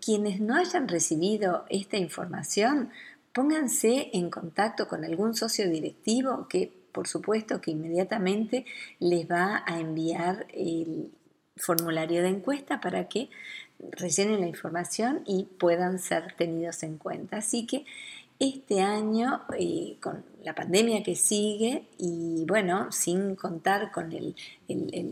quienes 0.01 0.41
no 0.41 0.57
hayan 0.57 0.89
recibido 0.89 1.65
esta 1.69 1.97
información, 1.97 2.91
pónganse 3.33 4.11
en 4.13 4.31
contacto 4.31 4.89
con 4.89 5.05
algún 5.05 5.35
socio 5.35 5.69
directivo 5.69 6.49
que 6.49 6.73
por 6.93 7.07
supuesto 7.07 7.61
que 7.61 7.71
inmediatamente 7.71 8.65
les 8.99 9.31
va 9.31 9.63
a 9.67 9.79
enviar 9.79 10.47
el 10.53 11.13
formulario 11.57 12.23
de 12.23 12.29
encuesta 12.29 12.81
para 12.81 13.09
que 13.09 13.31
rellenen 13.93 14.41
la 14.41 14.49
información 14.49 15.23
y 15.27 15.45
puedan 15.45 15.99
ser 15.99 16.35
tenidos 16.37 16.83
en 16.83 16.99
cuenta. 16.99 17.37
Así 17.39 17.67
que 17.67 17.85
este 18.39 18.81
año, 18.81 19.43
eh, 19.59 19.97
con 20.01 20.25
la 20.45 20.55
pandemia 20.55 21.03
que 21.03 21.17
sigue 21.17 21.89
y 21.99 22.45
bueno, 22.47 22.93
sin 22.93 23.35
contar 23.35 23.91
con 23.91 24.13
el, 24.13 24.35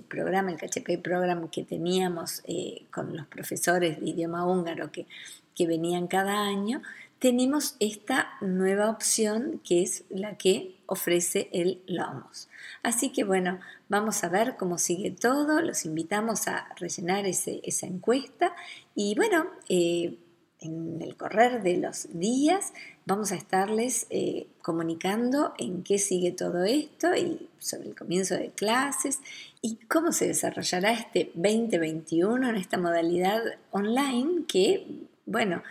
programa, 0.09 0.52
el 0.52 0.59
KHP 0.59 1.02
program 1.02 1.49
que 1.49 1.64
teníamos 1.64 2.42
eh, 2.47 2.87
con 2.92 3.16
los 3.16 3.26
profesores 3.26 4.00
de 4.00 4.11
idioma 4.11 4.47
húngaro 4.47 4.92
que, 4.92 5.06
que 5.54 5.66
venían 5.66 6.06
cada 6.06 6.45
año, 6.45 6.83
tenemos 7.18 7.76
esta 7.80 8.28
nueva 8.40 8.90
opción 8.90 9.61
que 9.64 9.83
es 9.83 10.04
la 10.11 10.37
que 10.37 10.76
ofrece 10.87 11.49
el 11.52 11.83
LOMOS. 11.87 12.49
Así 12.83 13.11
que 13.11 13.25
bueno, 13.25 13.59
vamos 13.88 14.23
a 14.23 14.28
ver 14.28 14.56
cómo 14.56 14.78
sigue 14.78 15.11
todo, 15.11 15.61
los 15.61 15.85
invitamos 15.85 16.47
a 16.47 16.68
rellenar 16.76 17.26
ese, 17.26 17.61
esa 17.64 17.87
encuesta 17.87 18.54
y 18.95 19.14
bueno, 19.16 19.47
eh, 19.68 20.18
en 20.60 21.00
el 21.02 21.16
correr 21.16 21.62
de 21.62 21.76
los 21.76 22.08
días 22.12 22.72
vamos 23.04 23.32
a 23.32 23.36
estarles 23.36 24.06
eh, 24.10 24.46
comunicando 24.62 25.54
en 25.58 25.82
qué 25.82 25.98
sigue 25.98 26.32
todo 26.32 26.64
esto 26.64 27.14
y 27.14 27.48
sobre 27.58 27.88
el 27.88 27.94
comienzo 27.94 28.34
de 28.34 28.50
clases 28.50 29.20
y 29.60 29.76
cómo 29.88 30.12
se 30.12 30.28
desarrollará 30.28 30.92
este 30.92 31.30
2021 31.34 32.48
en 32.48 32.56
esta 32.56 32.78
modalidad 32.78 33.42
online 33.70 34.44
que, 34.48 34.86
bueno, 35.26 35.62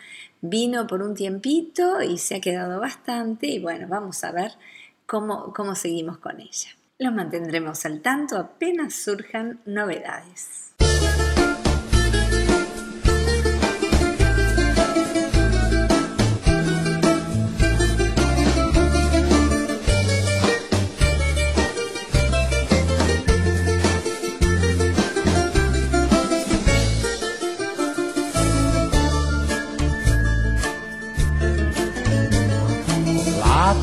vino 0.42 0.88
por 0.88 1.02
un 1.02 1.16
tiempito 1.16 2.02
y 2.02 2.18
se 2.18 2.36
ha 2.36 2.42
quedado 2.42 2.80
bastante 2.80 3.48
y 3.48 3.60
bueno, 3.60 3.88
vamos 3.88 4.24
a 4.24 4.32
ver 4.32 4.54
cómo, 5.06 5.54
cómo 5.54 5.76
seguimos 5.76 6.18
con 6.20 6.40
ella. 6.40 6.70
Los 6.98 7.14
mantendremos 7.14 7.86
al 7.86 8.02
tanto 8.02 8.38
apenas 8.38 8.94
surjan 8.94 9.60
novedades. 9.66 10.72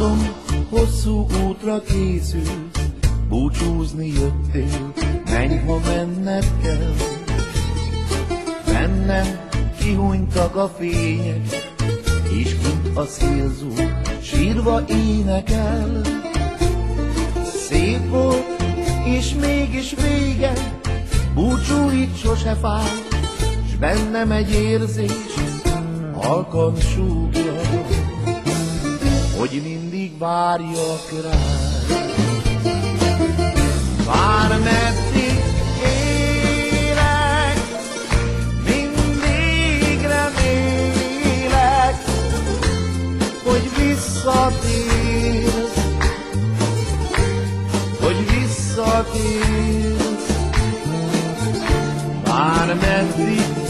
Látom, 0.03 0.29
hosszú 0.71 1.27
útra 1.47 1.83
készül, 1.83 2.71
búcsúzni 3.29 4.07
jöttél, 4.07 4.93
menj, 5.25 5.57
ha 5.57 5.79
menned 5.79 6.47
kell. 6.63 6.95
Bennem 8.67 9.27
kihúnytak 9.79 10.57
a 10.57 10.69
fények, 10.79 11.71
és 12.31 12.57
kint 12.57 12.97
a 12.97 13.05
szélzó 13.05 13.69
sírva 14.23 14.85
énekel. 14.89 16.01
Szép 17.45 18.09
volt, 18.09 18.63
és 19.07 19.35
mégis 19.35 19.95
vége, 19.95 20.53
búcsú 21.35 21.91
itt 21.91 22.17
sose 22.17 22.55
fáj, 22.55 22.91
s 23.71 23.77
bennem 23.77 24.31
egy 24.31 24.51
érzés, 24.51 25.35
halkan 26.15 26.77
súgja, 26.77 27.61
hogy 29.39 29.63
mindig 30.13 30.19
várjak 30.19 31.11
rád. 31.23 31.91
Vár 34.07 34.59
meddig 34.59 35.45
élek, 36.85 37.59
mindig 38.65 40.01
remélek, 40.01 40.45
hogy 43.45 43.71
visszatérsz, 43.77 45.07
hogy 48.01 48.27
visszatérsz. 48.31 49.71
Vár 52.25 52.77
meddig 52.81 53.62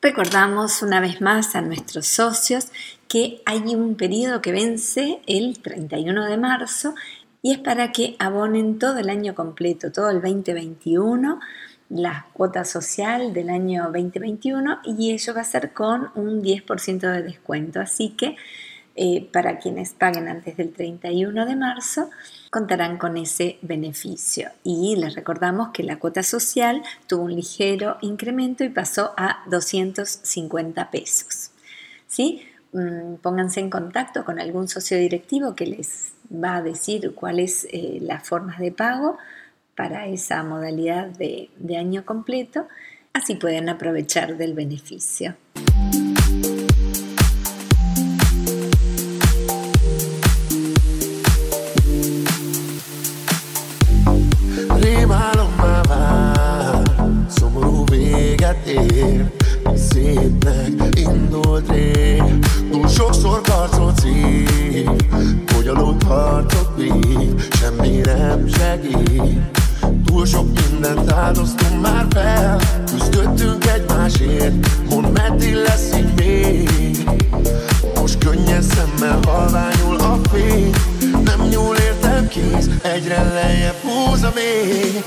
Recordamos 0.00 0.82
una 0.82 0.98
vez 1.00 1.20
más 1.20 1.54
a 1.54 1.60
nuestros 1.60 2.08
socios 2.08 2.68
que 3.06 3.40
hay 3.46 3.76
un 3.76 3.94
periodo 3.94 4.42
que 4.42 4.50
vence 4.50 5.20
el 5.26 5.60
31 5.60 6.26
de 6.26 6.36
marzo 6.36 6.94
y 7.42 7.52
es 7.52 7.58
para 7.58 7.92
que 7.92 8.16
abonen 8.18 8.78
todo 8.78 8.98
el 8.98 9.10
año 9.10 9.34
completo, 9.34 9.92
todo 9.92 10.10
el 10.10 10.20
2021, 10.20 11.40
la 11.90 12.26
cuota 12.32 12.64
social 12.64 13.32
del 13.32 13.50
año 13.50 13.84
2021 13.84 14.80
y 14.84 15.12
ello 15.12 15.34
va 15.34 15.40
a 15.40 15.44
ser 15.44 15.72
con 15.72 16.10
un 16.14 16.42
10% 16.42 17.00
de 17.00 17.22
descuento. 17.22 17.80
Así 17.80 18.10
que 18.10 18.36
eh, 19.00 19.28
para 19.32 19.58
quienes 19.58 19.92
paguen 19.92 20.26
antes 20.26 20.56
del 20.56 20.72
31 20.72 21.46
de 21.46 21.54
marzo, 21.54 22.10
contarán 22.50 22.98
con 22.98 23.16
ese 23.16 23.58
beneficio. 23.62 24.50
Y 24.64 24.96
les 24.96 25.14
recordamos 25.14 25.68
que 25.72 25.84
la 25.84 26.00
cuota 26.00 26.24
social 26.24 26.82
tuvo 27.06 27.22
un 27.22 27.36
ligero 27.36 27.96
incremento 28.00 28.64
y 28.64 28.70
pasó 28.70 29.14
a 29.16 29.44
250 29.48 30.90
pesos. 30.90 31.52
¿Sí? 32.08 32.42
Mm, 32.72 33.14
pónganse 33.22 33.60
en 33.60 33.70
contacto 33.70 34.24
con 34.24 34.40
algún 34.40 34.66
socio 34.66 34.98
directivo 34.98 35.54
que 35.54 35.66
les 35.66 36.12
va 36.32 36.56
a 36.56 36.62
decir 36.62 37.14
cuáles 37.14 37.66
eh, 37.70 37.98
las 38.00 38.26
formas 38.26 38.58
de 38.58 38.72
pago 38.72 39.18
para 39.74 40.06
esa 40.06 40.42
modalidad 40.42 41.06
de, 41.06 41.50
año 41.76 42.04
completo, 42.04 42.66
así 43.12 43.36
pueden 43.36 43.68
aprovechar 43.68 44.36
del 44.36 44.54
beneficio. 44.54 45.36
Bonyolult 65.68 66.02
harcok 66.02 66.76
vég, 66.76 67.48
semmi 67.50 68.00
nem 68.04 68.48
segít. 68.48 69.60
Túl 70.04 70.26
sok 70.26 70.46
mindent 70.60 71.12
áldoztunk 71.12 71.80
már 71.80 72.06
fel 72.10 72.60
Küzdöttünk 72.84 73.66
egymásért, 73.66 74.54
mondd 74.90 75.06
meddig 75.12 75.54
lesz 75.54 75.90
így 75.96 76.12
még. 76.16 77.08
Most 77.94 78.18
könnyes 78.18 78.64
szemmel 78.64 79.18
halványul 79.26 79.96
a 79.96 80.18
fény 80.32 80.70
Nem 81.24 81.48
nyúl 81.50 81.76
értem 81.76 82.28
kéz, 82.28 82.70
egyre 82.82 83.22
lejjebb 83.22 83.76
húz 83.82 84.22
a 84.22 84.32
mély 84.34 85.02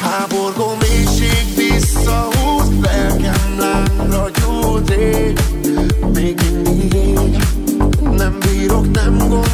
Háborgó 0.00 0.76
mélység 0.80 1.44
visszahúz 1.56 2.68
Lelkem 2.82 3.58
lángra 3.58 4.30
gyújt 4.30 4.90
ég. 4.90 5.38
Még 6.12 6.40
mindig 6.52 7.36
Nem 8.16 8.38
bírok 8.40 8.90
nem 8.90 9.18
gondolni 9.18 9.53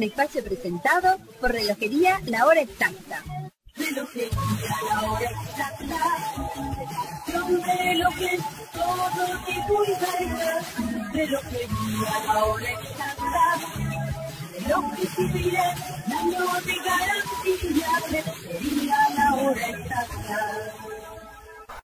un 0.00 0.04
espacio 0.04 0.42
presentado 0.42 1.18
por 1.42 1.52
Relojería 1.52 2.22
La 2.24 2.46
Hora 2.46 2.62
Exacta. 2.62 3.22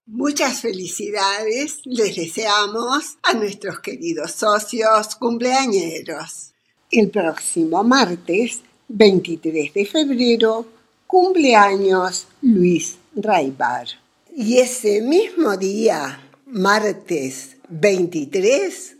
Muchas 0.07 0.63
felicidades 0.63 1.81
les 1.85 2.17
deseamos 2.17 3.19
a 3.23 3.35
nuestros 3.35 3.81
queridos 3.81 4.33
socios 4.33 5.17
cumpleañeros. 5.17 6.56
El 6.91 7.11
próximo 7.11 7.83
martes, 7.83 8.61
23 8.87 9.75
de 9.75 9.87
febrero, 9.87 10.67
cumpleaños 11.09 12.29
Luis 12.43 12.99
Raibar. 13.17 13.89
Y 14.33 14.59
ese 14.59 15.01
mismo 15.03 15.57
día, 15.57 16.21
martes 16.47 17.57
23, 17.69 18.97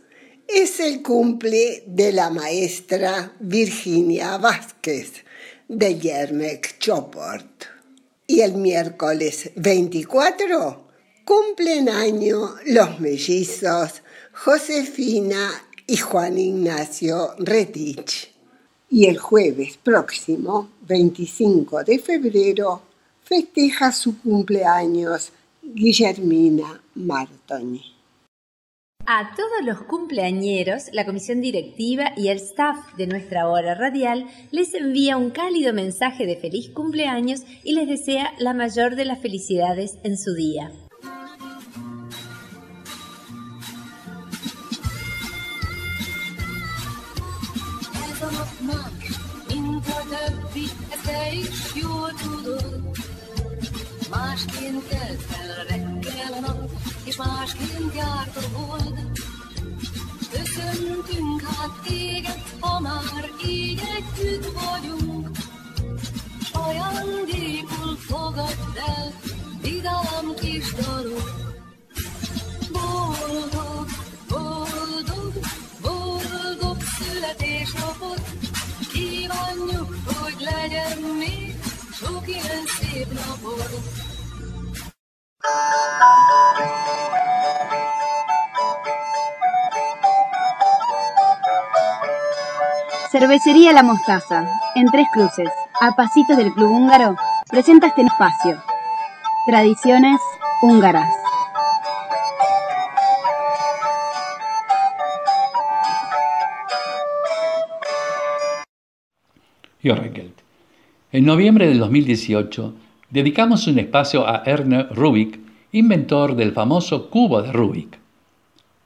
es 0.49 0.79
el 0.81 1.01
cumple 1.01 1.83
de 1.87 2.11
la 2.11 2.29
maestra 2.29 3.31
Virginia 3.39 4.37
Vázquez 4.37 5.23
de 5.69 5.97
Yermek 5.97 6.79
Choport. 6.79 7.67
Y 8.27 8.41
el 8.41 8.55
miércoles 8.55 9.51
24 9.55 10.89
cumplen 11.23 11.87
año 11.87 12.53
los 12.65 12.99
mellizos 12.99 14.01
Josefina 14.33 15.66
y 15.87 15.95
Juan 15.95 16.37
Ignacio 16.37 17.33
Retich. 17.39 18.33
Y 18.89 19.07
el 19.07 19.17
jueves 19.17 19.77
próximo, 19.81 20.69
25 20.81 21.83
de 21.85 21.99
febrero, 21.99 22.81
festeja 23.23 23.91
su 23.91 24.19
cumpleaños 24.21 25.31
Guillermina 25.61 26.81
Martoni. 26.95 27.93
A 29.05 29.33
todos 29.35 29.65
los 29.65 29.83
cumpleañeros, 29.83 30.89
la 30.91 31.05
comisión 31.05 31.39
directiva 31.39 32.11
y 32.17 32.27
el 32.27 32.37
staff 32.37 32.95
de 32.97 33.07
nuestra 33.07 33.47
hora 33.47 33.73
radial 33.73 34.25
les 34.51 34.73
envía 34.73 35.15
un 35.15 35.29
cálido 35.29 35.73
mensaje 35.73 36.25
de 36.25 36.35
feliz 36.35 36.69
cumpleaños 36.69 37.43
y 37.63 37.73
les 37.73 37.87
desea 37.87 38.33
la 38.39 38.53
mayor 38.53 38.97
de 38.97 39.05
las 39.05 39.19
felicidades 39.19 39.97
en 40.03 40.17
su 40.17 40.33
día. 40.33 40.73
Cervecería 93.19 93.73
La 93.73 93.81
Mostaza, 93.81 94.47
en 94.75 94.85
Tres 94.91 95.07
Cruces, 95.11 95.49
a 95.81 95.95
pasitos 95.95 96.37
del 96.37 96.53
Club 96.53 96.69
Húngaro, 96.69 97.15
presenta 97.49 97.87
este 97.87 98.03
espacio. 98.03 98.61
Tradiciones 99.47 100.21
húngaras. 100.61 101.09
Jorgelt. 109.83 110.37
En 111.11 111.25
noviembre 111.25 111.65
del 111.65 111.79
2018 111.79 112.75
dedicamos 113.09 113.65
un 113.65 113.79
espacio 113.79 114.27
a 114.27 114.43
Ernest 114.45 114.91
Rubik, 114.91 115.39
inventor 115.71 116.35
del 116.35 116.51
famoso 116.51 117.09
cubo 117.09 117.41
de 117.41 117.51
Rubik. 117.51 117.97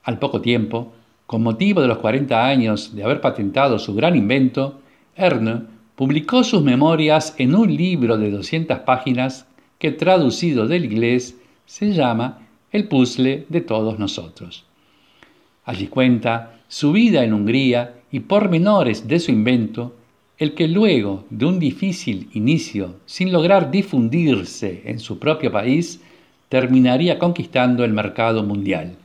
Al 0.03 0.19
poco 0.19 0.39
tiempo, 0.39 0.93
con 1.31 1.43
motivo 1.43 1.79
de 1.79 1.87
los 1.87 1.99
40 1.99 2.45
años 2.45 2.93
de 2.93 3.05
haber 3.05 3.21
patentado 3.21 3.79
su 3.79 3.95
gran 3.95 4.17
invento, 4.17 4.81
Ernest 5.15 5.63
publicó 5.95 6.43
sus 6.43 6.61
memorias 6.61 7.35
en 7.37 7.55
un 7.55 7.73
libro 7.73 8.17
de 8.17 8.31
200 8.31 8.79
páginas 8.79 9.47
que 9.79 9.91
traducido 9.91 10.67
del 10.67 10.83
inglés 10.83 11.37
se 11.65 11.93
llama 11.93 12.39
El 12.73 12.89
puzzle 12.89 13.45
de 13.47 13.61
todos 13.61 13.97
nosotros. 13.97 14.65
Allí 15.63 15.87
cuenta 15.87 16.59
su 16.67 16.91
vida 16.91 17.23
en 17.23 17.33
Hungría 17.33 17.93
y 18.11 18.19
pormenores 18.19 19.07
de 19.07 19.21
su 19.21 19.31
invento, 19.31 19.95
el 20.37 20.53
que 20.53 20.67
luego 20.67 21.23
de 21.29 21.45
un 21.45 21.59
difícil 21.59 22.27
inicio 22.33 22.95
sin 23.05 23.31
lograr 23.31 23.71
difundirse 23.71 24.81
en 24.83 24.99
su 24.99 25.17
propio 25.17 25.49
país, 25.49 26.01
terminaría 26.49 27.17
conquistando 27.17 27.85
el 27.85 27.93
mercado 27.93 28.43
mundial. 28.43 28.97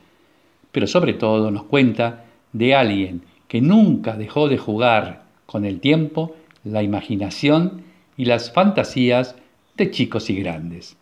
Pero 0.71 0.87
sobre 0.87 1.13
todo 1.13 1.51
nos 1.51 1.63
cuenta 1.63 2.25
de 2.53 2.75
alguien 2.75 3.21
que 3.47 3.61
nunca 3.61 4.15
dejó 4.15 4.49
de 4.49 4.57
jugar 4.57 5.23
con 5.45 5.65
el 5.65 5.79
tiempo, 5.79 6.35
la 6.63 6.83
imaginación 6.83 7.83
y 8.17 8.25
las 8.25 8.51
fantasías 8.51 9.35
de 9.77 9.91
chicos 9.91 10.29
y 10.29 10.35
grandes. 10.35 10.97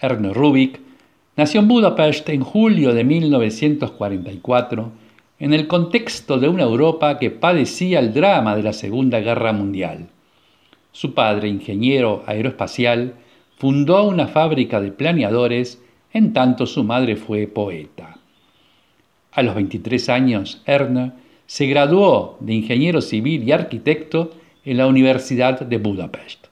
Ernest 0.00 0.36
Rubik 0.36 0.80
nació 1.36 1.60
en 1.60 1.68
Budapest 1.68 2.28
en 2.28 2.42
julio 2.42 2.94
de 2.94 3.04
1944 3.04 4.92
en 5.40 5.52
el 5.52 5.66
contexto 5.66 6.38
de 6.38 6.48
una 6.48 6.62
Europa 6.62 7.18
que 7.18 7.30
padecía 7.30 7.98
el 7.98 8.14
drama 8.14 8.54
de 8.56 8.62
la 8.62 8.72
Segunda 8.72 9.20
Guerra 9.20 9.52
Mundial. 9.52 10.08
Su 10.92 11.12
padre, 11.12 11.48
ingeniero 11.48 12.22
aeroespacial, 12.26 13.14
fundó 13.56 14.04
una 14.04 14.28
fábrica 14.28 14.80
de 14.80 14.92
planeadores 14.92 15.82
en 16.12 16.32
tanto 16.32 16.66
su 16.66 16.84
madre 16.84 17.16
fue 17.16 17.48
poeta. 17.48 18.13
A 19.34 19.42
los 19.42 19.54
23 19.54 20.08
años, 20.08 20.62
Ernest 20.64 21.16
se 21.46 21.66
graduó 21.66 22.38
de 22.40 22.54
ingeniero 22.54 23.00
civil 23.00 23.42
y 23.42 23.52
arquitecto 23.52 24.30
en 24.64 24.78
la 24.78 24.86
Universidad 24.86 25.60
de 25.60 25.76
Budapest. 25.78 26.46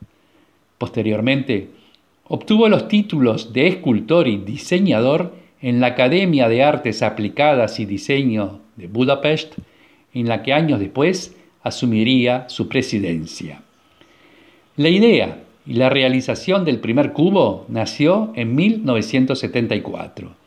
Posteriormente, 0.78 1.68
obtuvo 2.26 2.68
los 2.68 2.88
títulos 2.88 3.52
de 3.52 3.68
escultor 3.68 4.26
y 4.26 4.36
diseñador 4.36 5.34
en 5.60 5.80
la 5.80 5.88
Academia 5.88 6.48
de 6.48 6.64
Artes 6.64 7.02
Aplicadas 7.02 7.78
y 7.78 7.86
Diseño 7.86 8.60
de 8.76 8.88
Budapest, 8.88 9.54
en 10.12 10.28
la 10.28 10.42
que 10.42 10.52
años 10.52 10.80
después 10.80 11.36
asumiría 11.62 12.48
su 12.48 12.68
presidencia. 12.68 13.62
La 14.76 14.88
idea 14.88 15.44
y 15.64 15.74
la 15.74 15.88
realización 15.88 16.64
del 16.64 16.80
primer 16.80 17.12
cubo 17.12 17.64
nació 17.68 18.32
en 18.34 18.54
1974. 18.56 20.41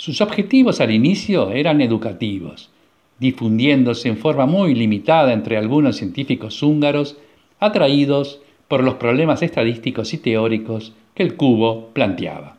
Sus 0.00 0.22
objetivos 0.22 0.80
al 0.80 0.92
inicio 0.92 1.50
eran 1.50 1.82
educativos, 1.82 2.70
difundiéndose 3.18 4.08
en 4.08 4.16
forma 4.16 4.46
muy 4.46 4.74
limitada 4.74 5.34
entre 5.34 5.58
algunos 5.58 5.96
científicos 5.96 6.62
húngaros 6.62 7.18
atraídos 7.58 8.40
por 8.66 8.82
los 8.82 8.94
problemas 8.94 9.42
estadísticos 9.42 10.14
y 10.14 10.16
teóricos 10.16 10.94
que 11.12 11.22
el 11.22 11.36
cubo 11.36 11.90
planteaba. 11.92 12.56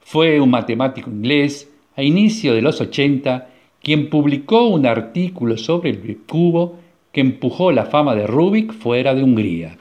Fue 0.00 0.40
un 0.40 0.50
matemático 0.50 1.08
inglés 1.08 1.72
a 1.94 2.02
inicio 2.02 2.54
de 2.54 2.62
los 2.62 2.80
80 2.80 3.50
quien 3.80 4.10
publicó 4.10 4.66
un 4.66 4.84
artículo 4.84 5.56
sobre 5.58 5.90
el 5.90 6.18
cubo 6.26 6.80
que 7.12 7.20
empujó 7.20 7.70
la 7.70 7.86
fama 7.86 8.16
de 8.16 8.26
Rubik 8.26 8.72
fuera 8.72 9.14
de 9.14 9.22
Hungría. 9.22 9.78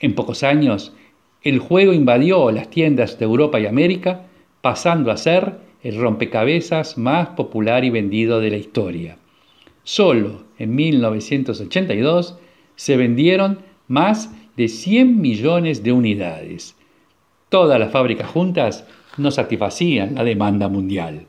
En 0.00 0.14
pocos 0.14 0.44
años, 0.44 0.94
el 1.42 1.58
juego 1.58 1.92
invadió 1.92 2.50
las 2.52 2.70
tiendas 2.70 3.18
de 3.18 3.26
Europa 3.26 3.60
y 3.60 3.66
América, 3.66 4.27
pasando 4.68 5.10
a 5.10 5.16
ser 5.16 5.60
el 5.82 5.98
rompecabezas 5.98 6.98
más 6.98 7.28
popular 7.28 7.86
y 7.86 7.88
vendido 7.88 8.38
de 8.38 8.50
la 8.50 8.58
historia. 8.58 9.16
Solo 9.82 10.44
en 10.58 10.74
1982 10.74 12.36
se 12.76 12.96
vendieron 12.98 13.60
más 13.86 14.30
de 14.58 14.68
100 14.68 15.22
millones 15.22 15.82
de 15.82 15.92
unidades. 15.92 16.76
Todas 17.48 17.80
las 17.80 17.90
fábricas 17.90 18.28
juntas 18.28 18.84
no 19.16 19.30
satisfacían 19.30 20.16
la 20.16 20.24
demanda 20.24 20.68
mundial. 20.68 21.24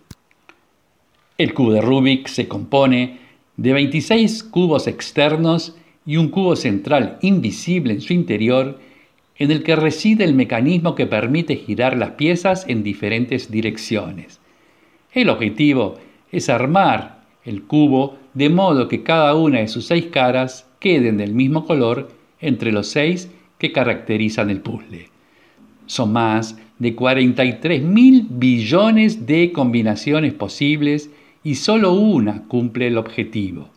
El 1.37 1.53
cubo 1.53 1.71
de 1.71 1.79
Rubik 1.79 2.27
se 2.27 2.49
compone 2.49 3.19
de 3.55 3.71
26 3.71 4.43
cubos 4.43 4.85
externos 4.85 5.77
y 6.05 6.17
un 6.17 6.27
cubo 6.27 6.57
central 6.57 7.19
invisible 7.21 7.93
en 7.93 8.01
su 8.01 8.11
interior 8.11 8.79
en 9.39 9.51
el 9.51 9.63
que 9.63 9.75
reside 9.75 10.25
el 10.25 10.35
mecanismo 10.35 10.95
que 10.95 11.07
permite 11.07 11.55
girar 11.55 11.97
las 11.97 12.11
piezas 12.11 12.65
en 12.67 12.83
diferentes 12.83 13.49
direcciones. 13.49 14.39
El 15.13 15.29
objetivo 15.29 15.97
es 16.31 16.49
armar 16.49 17.23
el 17.45 17.63
cubo 17.63 18.17
de 18.33 18.49
modo 18.49 18.87
que 18.87 19.01
cada 19.01 19.33
una 19.35 19.59
de 19.59 19.67
sus 19.67 19.87
seis 19.87 20.07
caras 20.11 20.69
queden 20.79 21.17
del 21.17 21.33
mismo 21.33 21.65
color 21.65 22.09
entre 22.41 22.71
los 22.71 22.87
seis 22.87 23.31
que 23.57 23.71
caracterizan 23.71 24.49
el 24.49 24.61
puzzle. 24.61 25.09
Son 25.85 26.13
más 26.13 26.57
de 26.77 26.95
43 26.95 27.81
mil 27.81 28.27
billones 28.29 29.25
de 29.25 29.51
combinaciones 29.51 30.33
posibles 30.33 31.09
y 31.43 31.55
solo 31.55 31.93
una 31.93 32.43
cumple 32.43 32.87
el 32.87 32.97
objetivo. 32.97 33.69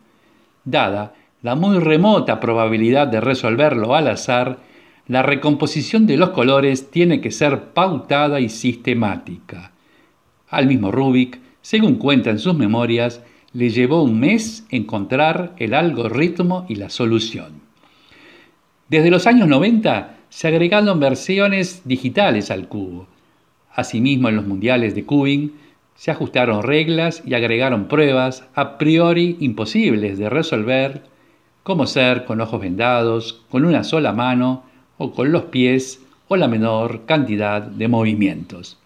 Dada 0.63 1.13
la 1.41 1.55
muy 1.55 1.79
remota 1.79 2.39
probabilidad 2.39 3.07
de 3.07 3.19
resolverlo 3.19 3.95
al 3.95 4.07
azar, 4.07 4.59
la 5.07 5.21
recomposición 5.21 6.07
de 6.07 6.17
los 6.17 6.29
colores 6.29 6.89
tiene 6.89 7.19
que 7.19 7.31
ser 7.31 7.73
pautada 7.73 8.39
y 8.39 8.49
sistemática. 8.49 9.71
Al 10.47 10.67
mismo 10.67 10.91
Rubik, 10.91 11.39
según 11.61 11.95
cuenta 11.95 12.29
en 12.29 12.39
sus 12.39 12.55
memorias, 12.55 13.21
le 13.51 13.69
llevó 13.69 14.01
un 14.01 14.19
mes 14.19 14.65
encontrar 14.69 15.53
el 15.57 15.73
algoritmo 15.73 16.65
y 16.69 16.75
la 16.75 16.89
solución. 16.89 17.61
Desde 18.87 19.11
los 19.11 19.27
años 19.27 19.47
90 19.47 20.17
se 20.29 20.47
agregaron 20.47 20.99
versiones 20.99 21.81
digitales 21.85 22.49
al 22.49 22.67
cubo. 22.67 23.07
Asimismo, 23.73 24.29
en 24.29 24.35
los 24.37 24.47
mundiales 24.47 24.95
de 24.95 25.05
cubing 25.05 25.53
se 25.95 26.11
ajustaron 26.11 26.63
reglas 26.63 27.23
y 27.25 27.33
agregaron 27.33 27.87
pruebas 27.87 28.47
a 28.55 28.77
priori 28.77 29.37
imposibles 29.41 30.17
de 30.17 30.29
resolver, 30.29 31.03
como 31.61 31.87
ser 31.87 32.25
con 32.25 32.41
ojos 32.41 32.61
vendados, 32.61 33.43
con 33.49 33.65
una 33.65 33.83
sola 33.83 34.13
mano 34.13 34.63
o 34.97 35.11
con 35.11 35.31
los 35.31 35.43
pies 35.43 36.01
o 36.27 36.35
la 36.35 36.47
menor 36.47 37.05
cantidad 37.05 37.61
de 37.61 37.87
movimientos. 37.87 38.77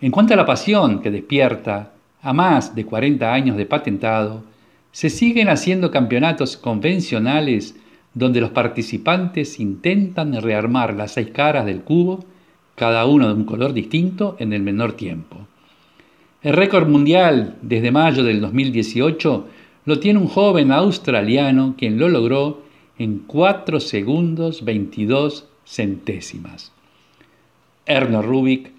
En 0.00 0.10
cuanto 0.10 0.34
a 0.34 0.36
la 0.36 0.46
pasión 0.46 1.00
que 1.00 1.10
despierta 1.10 1.92
a 2.22 2.32
más 2.32 2.74
de 2.74 2.84
40 2.84 3.32
años 3.32 3.56
de 3.56 3.66
patentado, 3.66 4.44
se 4.92 5.10
siguen 5.10 5.48
haciendo 5.48 5.90
campeonatos 5.90 6.56
convencionales 6.56 7.76
donde 8.14 8.40
los 8.40 8.50
participantes 8.50 9.60
intentan 9.60 10.40
rearmar 10.40 10.94
las 10.94 11.12
seis 11.12 11.30
caras 11.30 11.66
del 11.66 11.82
cubo, 11.82 12.24
cada 12.74 13.06
uno 13.06 13.28
de 13.28 13.34
un 13.34 13.44
color 13.44 13.72
distinto 13.72 14.36
en 14.38 14.52
el 14.52 14.62
menor 14.62 14.92
tiempo. 14.92 15.46
El 16.42 16.54
récord 16.54 16.88
mundial 16.88 17.56
desde 17.62 17.90
mayo 17.90 18.22
del 18.22 18.40
2018 18.40 19.46
lo 19.84 19.98
tiene 19.98 20.20
un 20.20 20.28
joven 20.28 20.70
australiano 20.70 21.74
quien 21.76 21.98
lo 21.98 22.08
logró 22.08 22.62
en 22.98 23.20
4 23.20 23.80
segundos 23.80 24.64
22 24.64 25.46
centésimas. 25.64 26.72
Erno 27.86 28.22
Rubik 28.22 28.72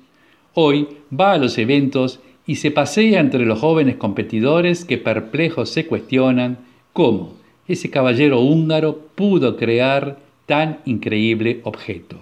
hoy 0.53 0.87
va 1.17 1.33
a 1.33 1.37
los 1.37 1.57
eventos 1.57 2.19
y 2.45 2.55
se 2.55 2.71
pasea 2.71 3.19
entre 3.19 3.45
los 3.45 3.59
jóvenes 3.59 3.95
competidores 3.95 4.83
que 4.85 4.97
perplejos 4.97 5.69
se 5.69 5.85
cuestionan 5.85 6.57
cómo 6.93 7.33
ese 7.67 7.89
caballero 7.89 8.41
húngaro 8.41 8.97
pudo 9.15 9.55
crear 9.55 10.17
tan 10.47 10.79
increíble 10.85 11.61
objeto. 11.63 12.17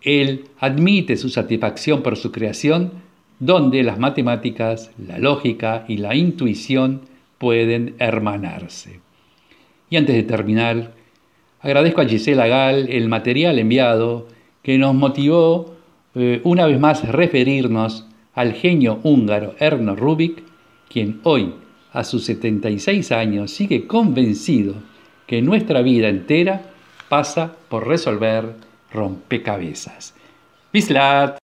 Él 0.00 0.46
admite 0.58 1.16
su 1.16 1.28
satisfacción 1.28 2.02
por 2.02 2.16
su 2.16 2.32
creación, 2.32 2.92
donde 3.40 3.82
las 3.82 3.98
matemáticas, 3.98 4.90
la 4.96 5.18
lógica 5.18 5.84
y 5.86 5.98
la 5.98 6.14
intuición 6.14 7.02
pueden 7.36 7.94
hermanarse. 7.98 9.00
Y 9.90 9.96
antes 9.96 10.14
de 10.14 10.22
terminar, 10.22 10.92
agradezco 11.60 12.00
a 12.00 12.06
Gisela 12.06 12.46
Gal 12.46 12.88
el 12.90 13.08
material 13.08 13.58
enviado 13.58 14.28
que 14.62 14.78
nos 14.78 14.94
motivó 14.94 15.74
eh, 16.14 16.40
una 16.44 16.66
vez 16.66 16.78
más 16.78 17.08
referirnos 17.08 18.06
al 18.34 18.52
genio 18.52 19.00
húngaro 19.02 19.54
Erno 19.58 19.96
Rubik, 19.96 20.42
quien 20.88 21.20
hoy, 21.24 21.54
a 21.92 22.04
sus 22.04 22.24
76 22.24 23.12
años, 23.12 23.50
sigue 23.50 23.86
convencido 23.86 24.74
que 25.26 25.42
nuestra 25.42 25.82
vida 25.82 26.08
entera 26.08 26.62
pasa 27.08 27.56
por 27.68 27.86
resolver 27.86 28.54
rompecabezas. 28.92 30.14
Bislat. 30.72 31.38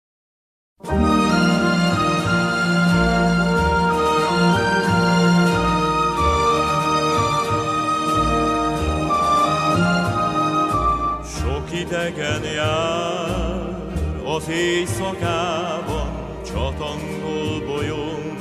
Idegen 11.85 12.43
jár 12.43 13.79
az 14.25 14.49
éjszakában, 14.49 16.09
csatangol 16.47 17.61
bolyong, 17.67 18.37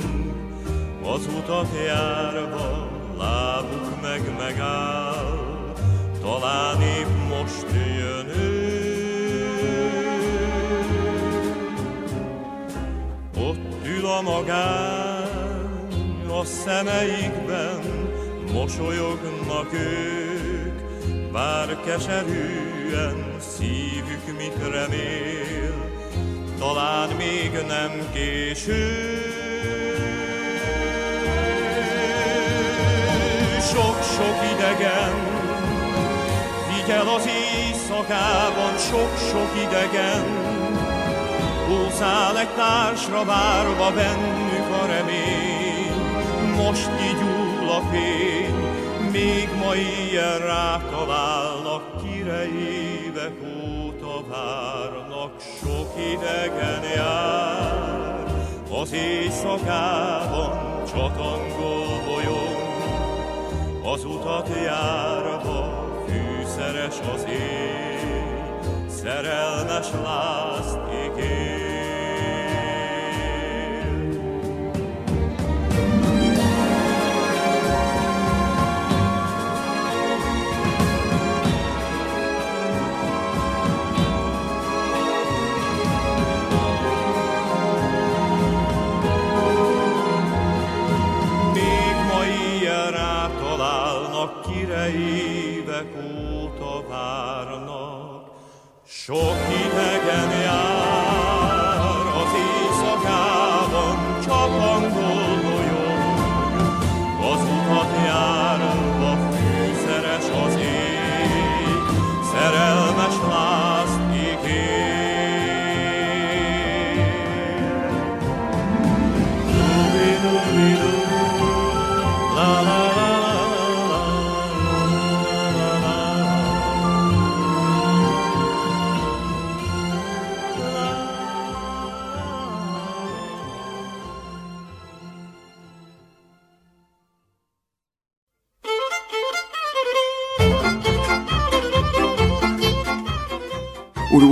az 1.02 1.26
utat 1.38 1.68
járva, 1.86 2.88
lábuk 3.18 4.00
meg 4.02 4.20
megáll, 4.38 5.74
talán 6.22 6.80
épp 6.80 7.28
most 7.28 7.66
jön 7.96 8.28
ő. 8.28 8.62
Ott 13.36 13.86
ül 13.86 14.06
a 14.06 14.20
magán, 14.22 15.28
a 16.28 16.44
szemeikben 16.44 17.80
mosolyognak 18.52 19.72
ők, 19.72 20.82
bár 21.32 21.80
keserűen 21.84 23.33
szívük 23.64 24.36
mit 24.38 24.70
remél, 24.70 25.90
talán 26.58 27.08
még 27.16 27.50
nem 27.66 28.10
késő. 28.12 29.22
Sok-sok 33.60 34.38
idegen, 34.54 35.14
figyel 36.68 37.08
az 37.08 37.26
éjszakában, 37.26 38.76
sok-sok 38.78 39.50
idegen, 39.66 40.24
úszál 41.68 42.38
egy 42.38 42.54
társra 42.56 43.24
várva 43.24 43.90
bennük 43.90 44.68
a 44.82 44.86
remény, 44.86 45.92
most 46.56 46.90
kigyúl 46.96 47.70
a 47.70 47.80
fény, 47.90 48.54
még 49.12 49.48
ma 49.58 49.74
ilyen 49.74 50.38
rátalálnak, 50.38 52.02
kire 52.02 52.44
évek 53.24 53.42
óta 53.42 54.24
várnak, 54.28 55.40
sok 55.40 55.92
idegen 56.12 56.82
jár, 56.96 58.24
az 58.82 58.92
éjszakában 58.92 60.50
csatangol 60.86 62.00
bolyong, 62.06 62.56
az 63.84 64.04
utat 64.04 64.48
járva 64.64 65.84
fűszeres 66.06 67.00
az 67.14 67.24
ég, 67.28 68.08
szerelmes 68.88 69.90
lázt 70.02 70.78
ígér. 71.04 71.63
Sok 99.06 99.36
idegen 99.50 100.30
jár 100.40 100.73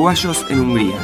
Uruguayos 0.03 0.45
en 0.51 0.59
Hungría, 0.59 0.99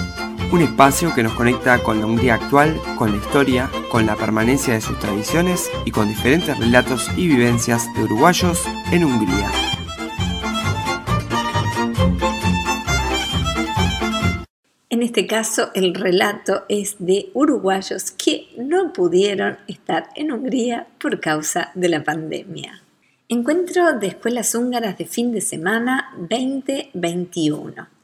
un 0.50 0.60
espacio 0.60 1.14
que 1.14 1.22
nos 1.22 1.32
conecta 1.34 1.78
con 1.84 2.00
la 2.00 2.06
Hungría 2.06 2.34
actual, 2.34 2.80
con 2.96 3.12
la 3.12 3.18
historia, 3.18 3.70
con 3.92 4.06
la 4.06 4.16
permanencia 4.16 4.74
de 4.74 4.80
sus 4.80 4.98
tradiciones 4.98 5.70
y 5.84 5.92
con 5.92 6.08
diferentes 6.08 6.58
relatos 6.58 7.08
y 7.16 7.28
vivencias 7.28 7.86
de 7.94 8.02
uruguayos 8.02 8.64
en 8.90 9.04
Hungría. 9.04 9.52
En 14.90 15.04
este 15.04 15.28
caso, 15.28 15.70
el 15.74 15.94
relato 15.94 16.64
es 16.68 16.96
de 16.98 17.30
uruguayos 17.34 18.10
que 18.10 18.48
no 18.58 18.92
pudieron 18.92 19.58
estar 19.68 20.08
en 20.16 20.32
Hungría 20.32 20.88
por 21.00 21.20
causa 21.20 21.70
de 21.76 21.88
la 21.88 22.02
pandemia. 22.02 22.82
Encuentro 23.28 23.96
de 23.96 24.08
escuelas 24.08 24.56
húngaras 24.56 24.98
de 24.98 25.06
fin 25.06 25.30
de 25.30 25.40
semana 25.40 26.12
2021. 26.18 27.97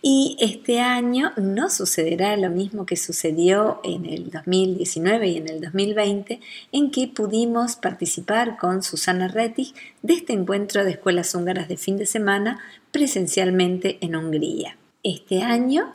Y 0.00 0.36
este 0.40 0.80
año 0.80 1.32
no 1.36 1.70
sucederá 1.70 2.36
lo 2.36 2.50
mismo 2.50 2.86
que 2.86 2.96
sucedió 2.96 3.80
en 3.82 4.06
el 4.06 4.30
2019 4.30 5.28
y 5.28 5.36
en 5.38 5.48
el 5.48 5.60
2020, 5.60 6.40
en 6.70 6.90
que 6.92 7.08
pudimos 7.08 7.74
participar 7.74 8.58
con 8.58 8.82
Susana 8.84 9.26
Rettig 9.26 9.74
de 10.02 10.14
este 10.14 10.32
encuentro 10.32 10.84
de 10.84 10.92
escuelas 10.92 11.34
húngaras 11.34 11.68
de 11.68 11.76
fin 11.76 11.96
de 11.98 12.06
semana 12.06 12.60
presencialmente 12.92 13.98
en 14.00 14.14
Hungría. 14.14 14.76
Este 15.02 15.42
año 15.42 15.94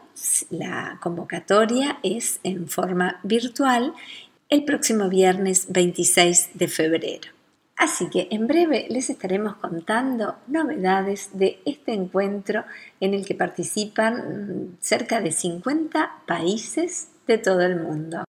la 0.49 0.99
convocatoria 1.01 1.99
es 2.03 2.39
en 2.43 2.67
forma 2.67 3.19
virtual 3.23 3.93
el 4.49 4.63
próximo 4.63 5.09
viernes 5.09 5.67
26 5.69 6.51
de 6.53 6.67
febrero. 6.67 7.32
Así 7.75 8.09
que 8.09 8.27
en 8.31 8.47
breve 8.47 8.87
les 8.89 9.09
estaremos 9.09 9.55
contando 9.55 10.35
novedades 10.47 11.31
de 11.33 11.59
este 11.65 11.93
encuentro 11.93 12.63
en 12.99 13.13
el 13.13 13.25
que 13.25 13.35
participan 13.35 14.77
cerca 14.79 15.21
de 15.21 15.31
50 15.31 16.23
países 16.27 17.09
de 17.27 17.37
todo 17.37 17.61
el 17.61 17.79
mundo. 17.79 18.23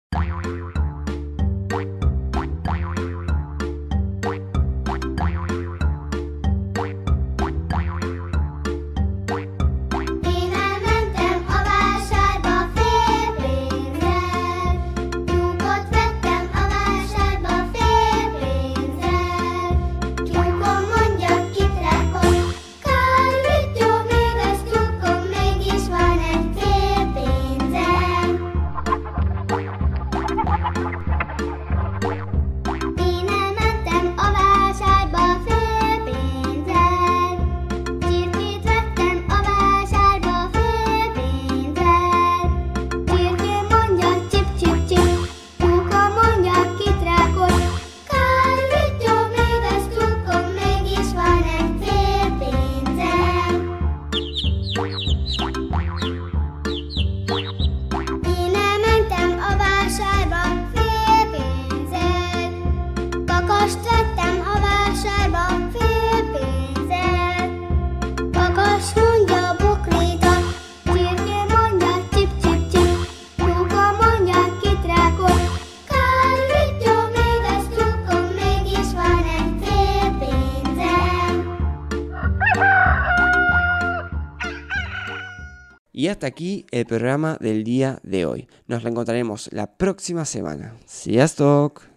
Hasta 86.22 86.28
aquí 86.28 86.64
el 86.70 86.86
programa 86.86 87.36
del 87.40 87.64
día 87.64 87.98
de 88.04 88.26
hoy. 88.26 88.46
Nos 88.68 88.84
reencontraremos 88.84 89.50
la 89.52 89.66
próxima 89.66 90.24
semana. 90.24 90.76
Sziasztok! 90.86 91.90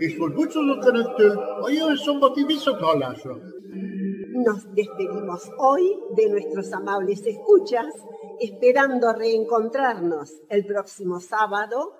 És 0.00 0.16
hogy. 0.18 0.34
Nos 4.34 4.74
despedimos 4.74 5.50
hoy 5.56 5.82
de 6.16 6.28
nuestros 6.28 6.72
amables 6.72 7.26
escuchas, 7.26 7.86
esperando 8.40 9.12
reencontrarnos 9.14 10.42
el 10.48 10.66
próximo 10.66 11.20
sábado. 11.20 11.92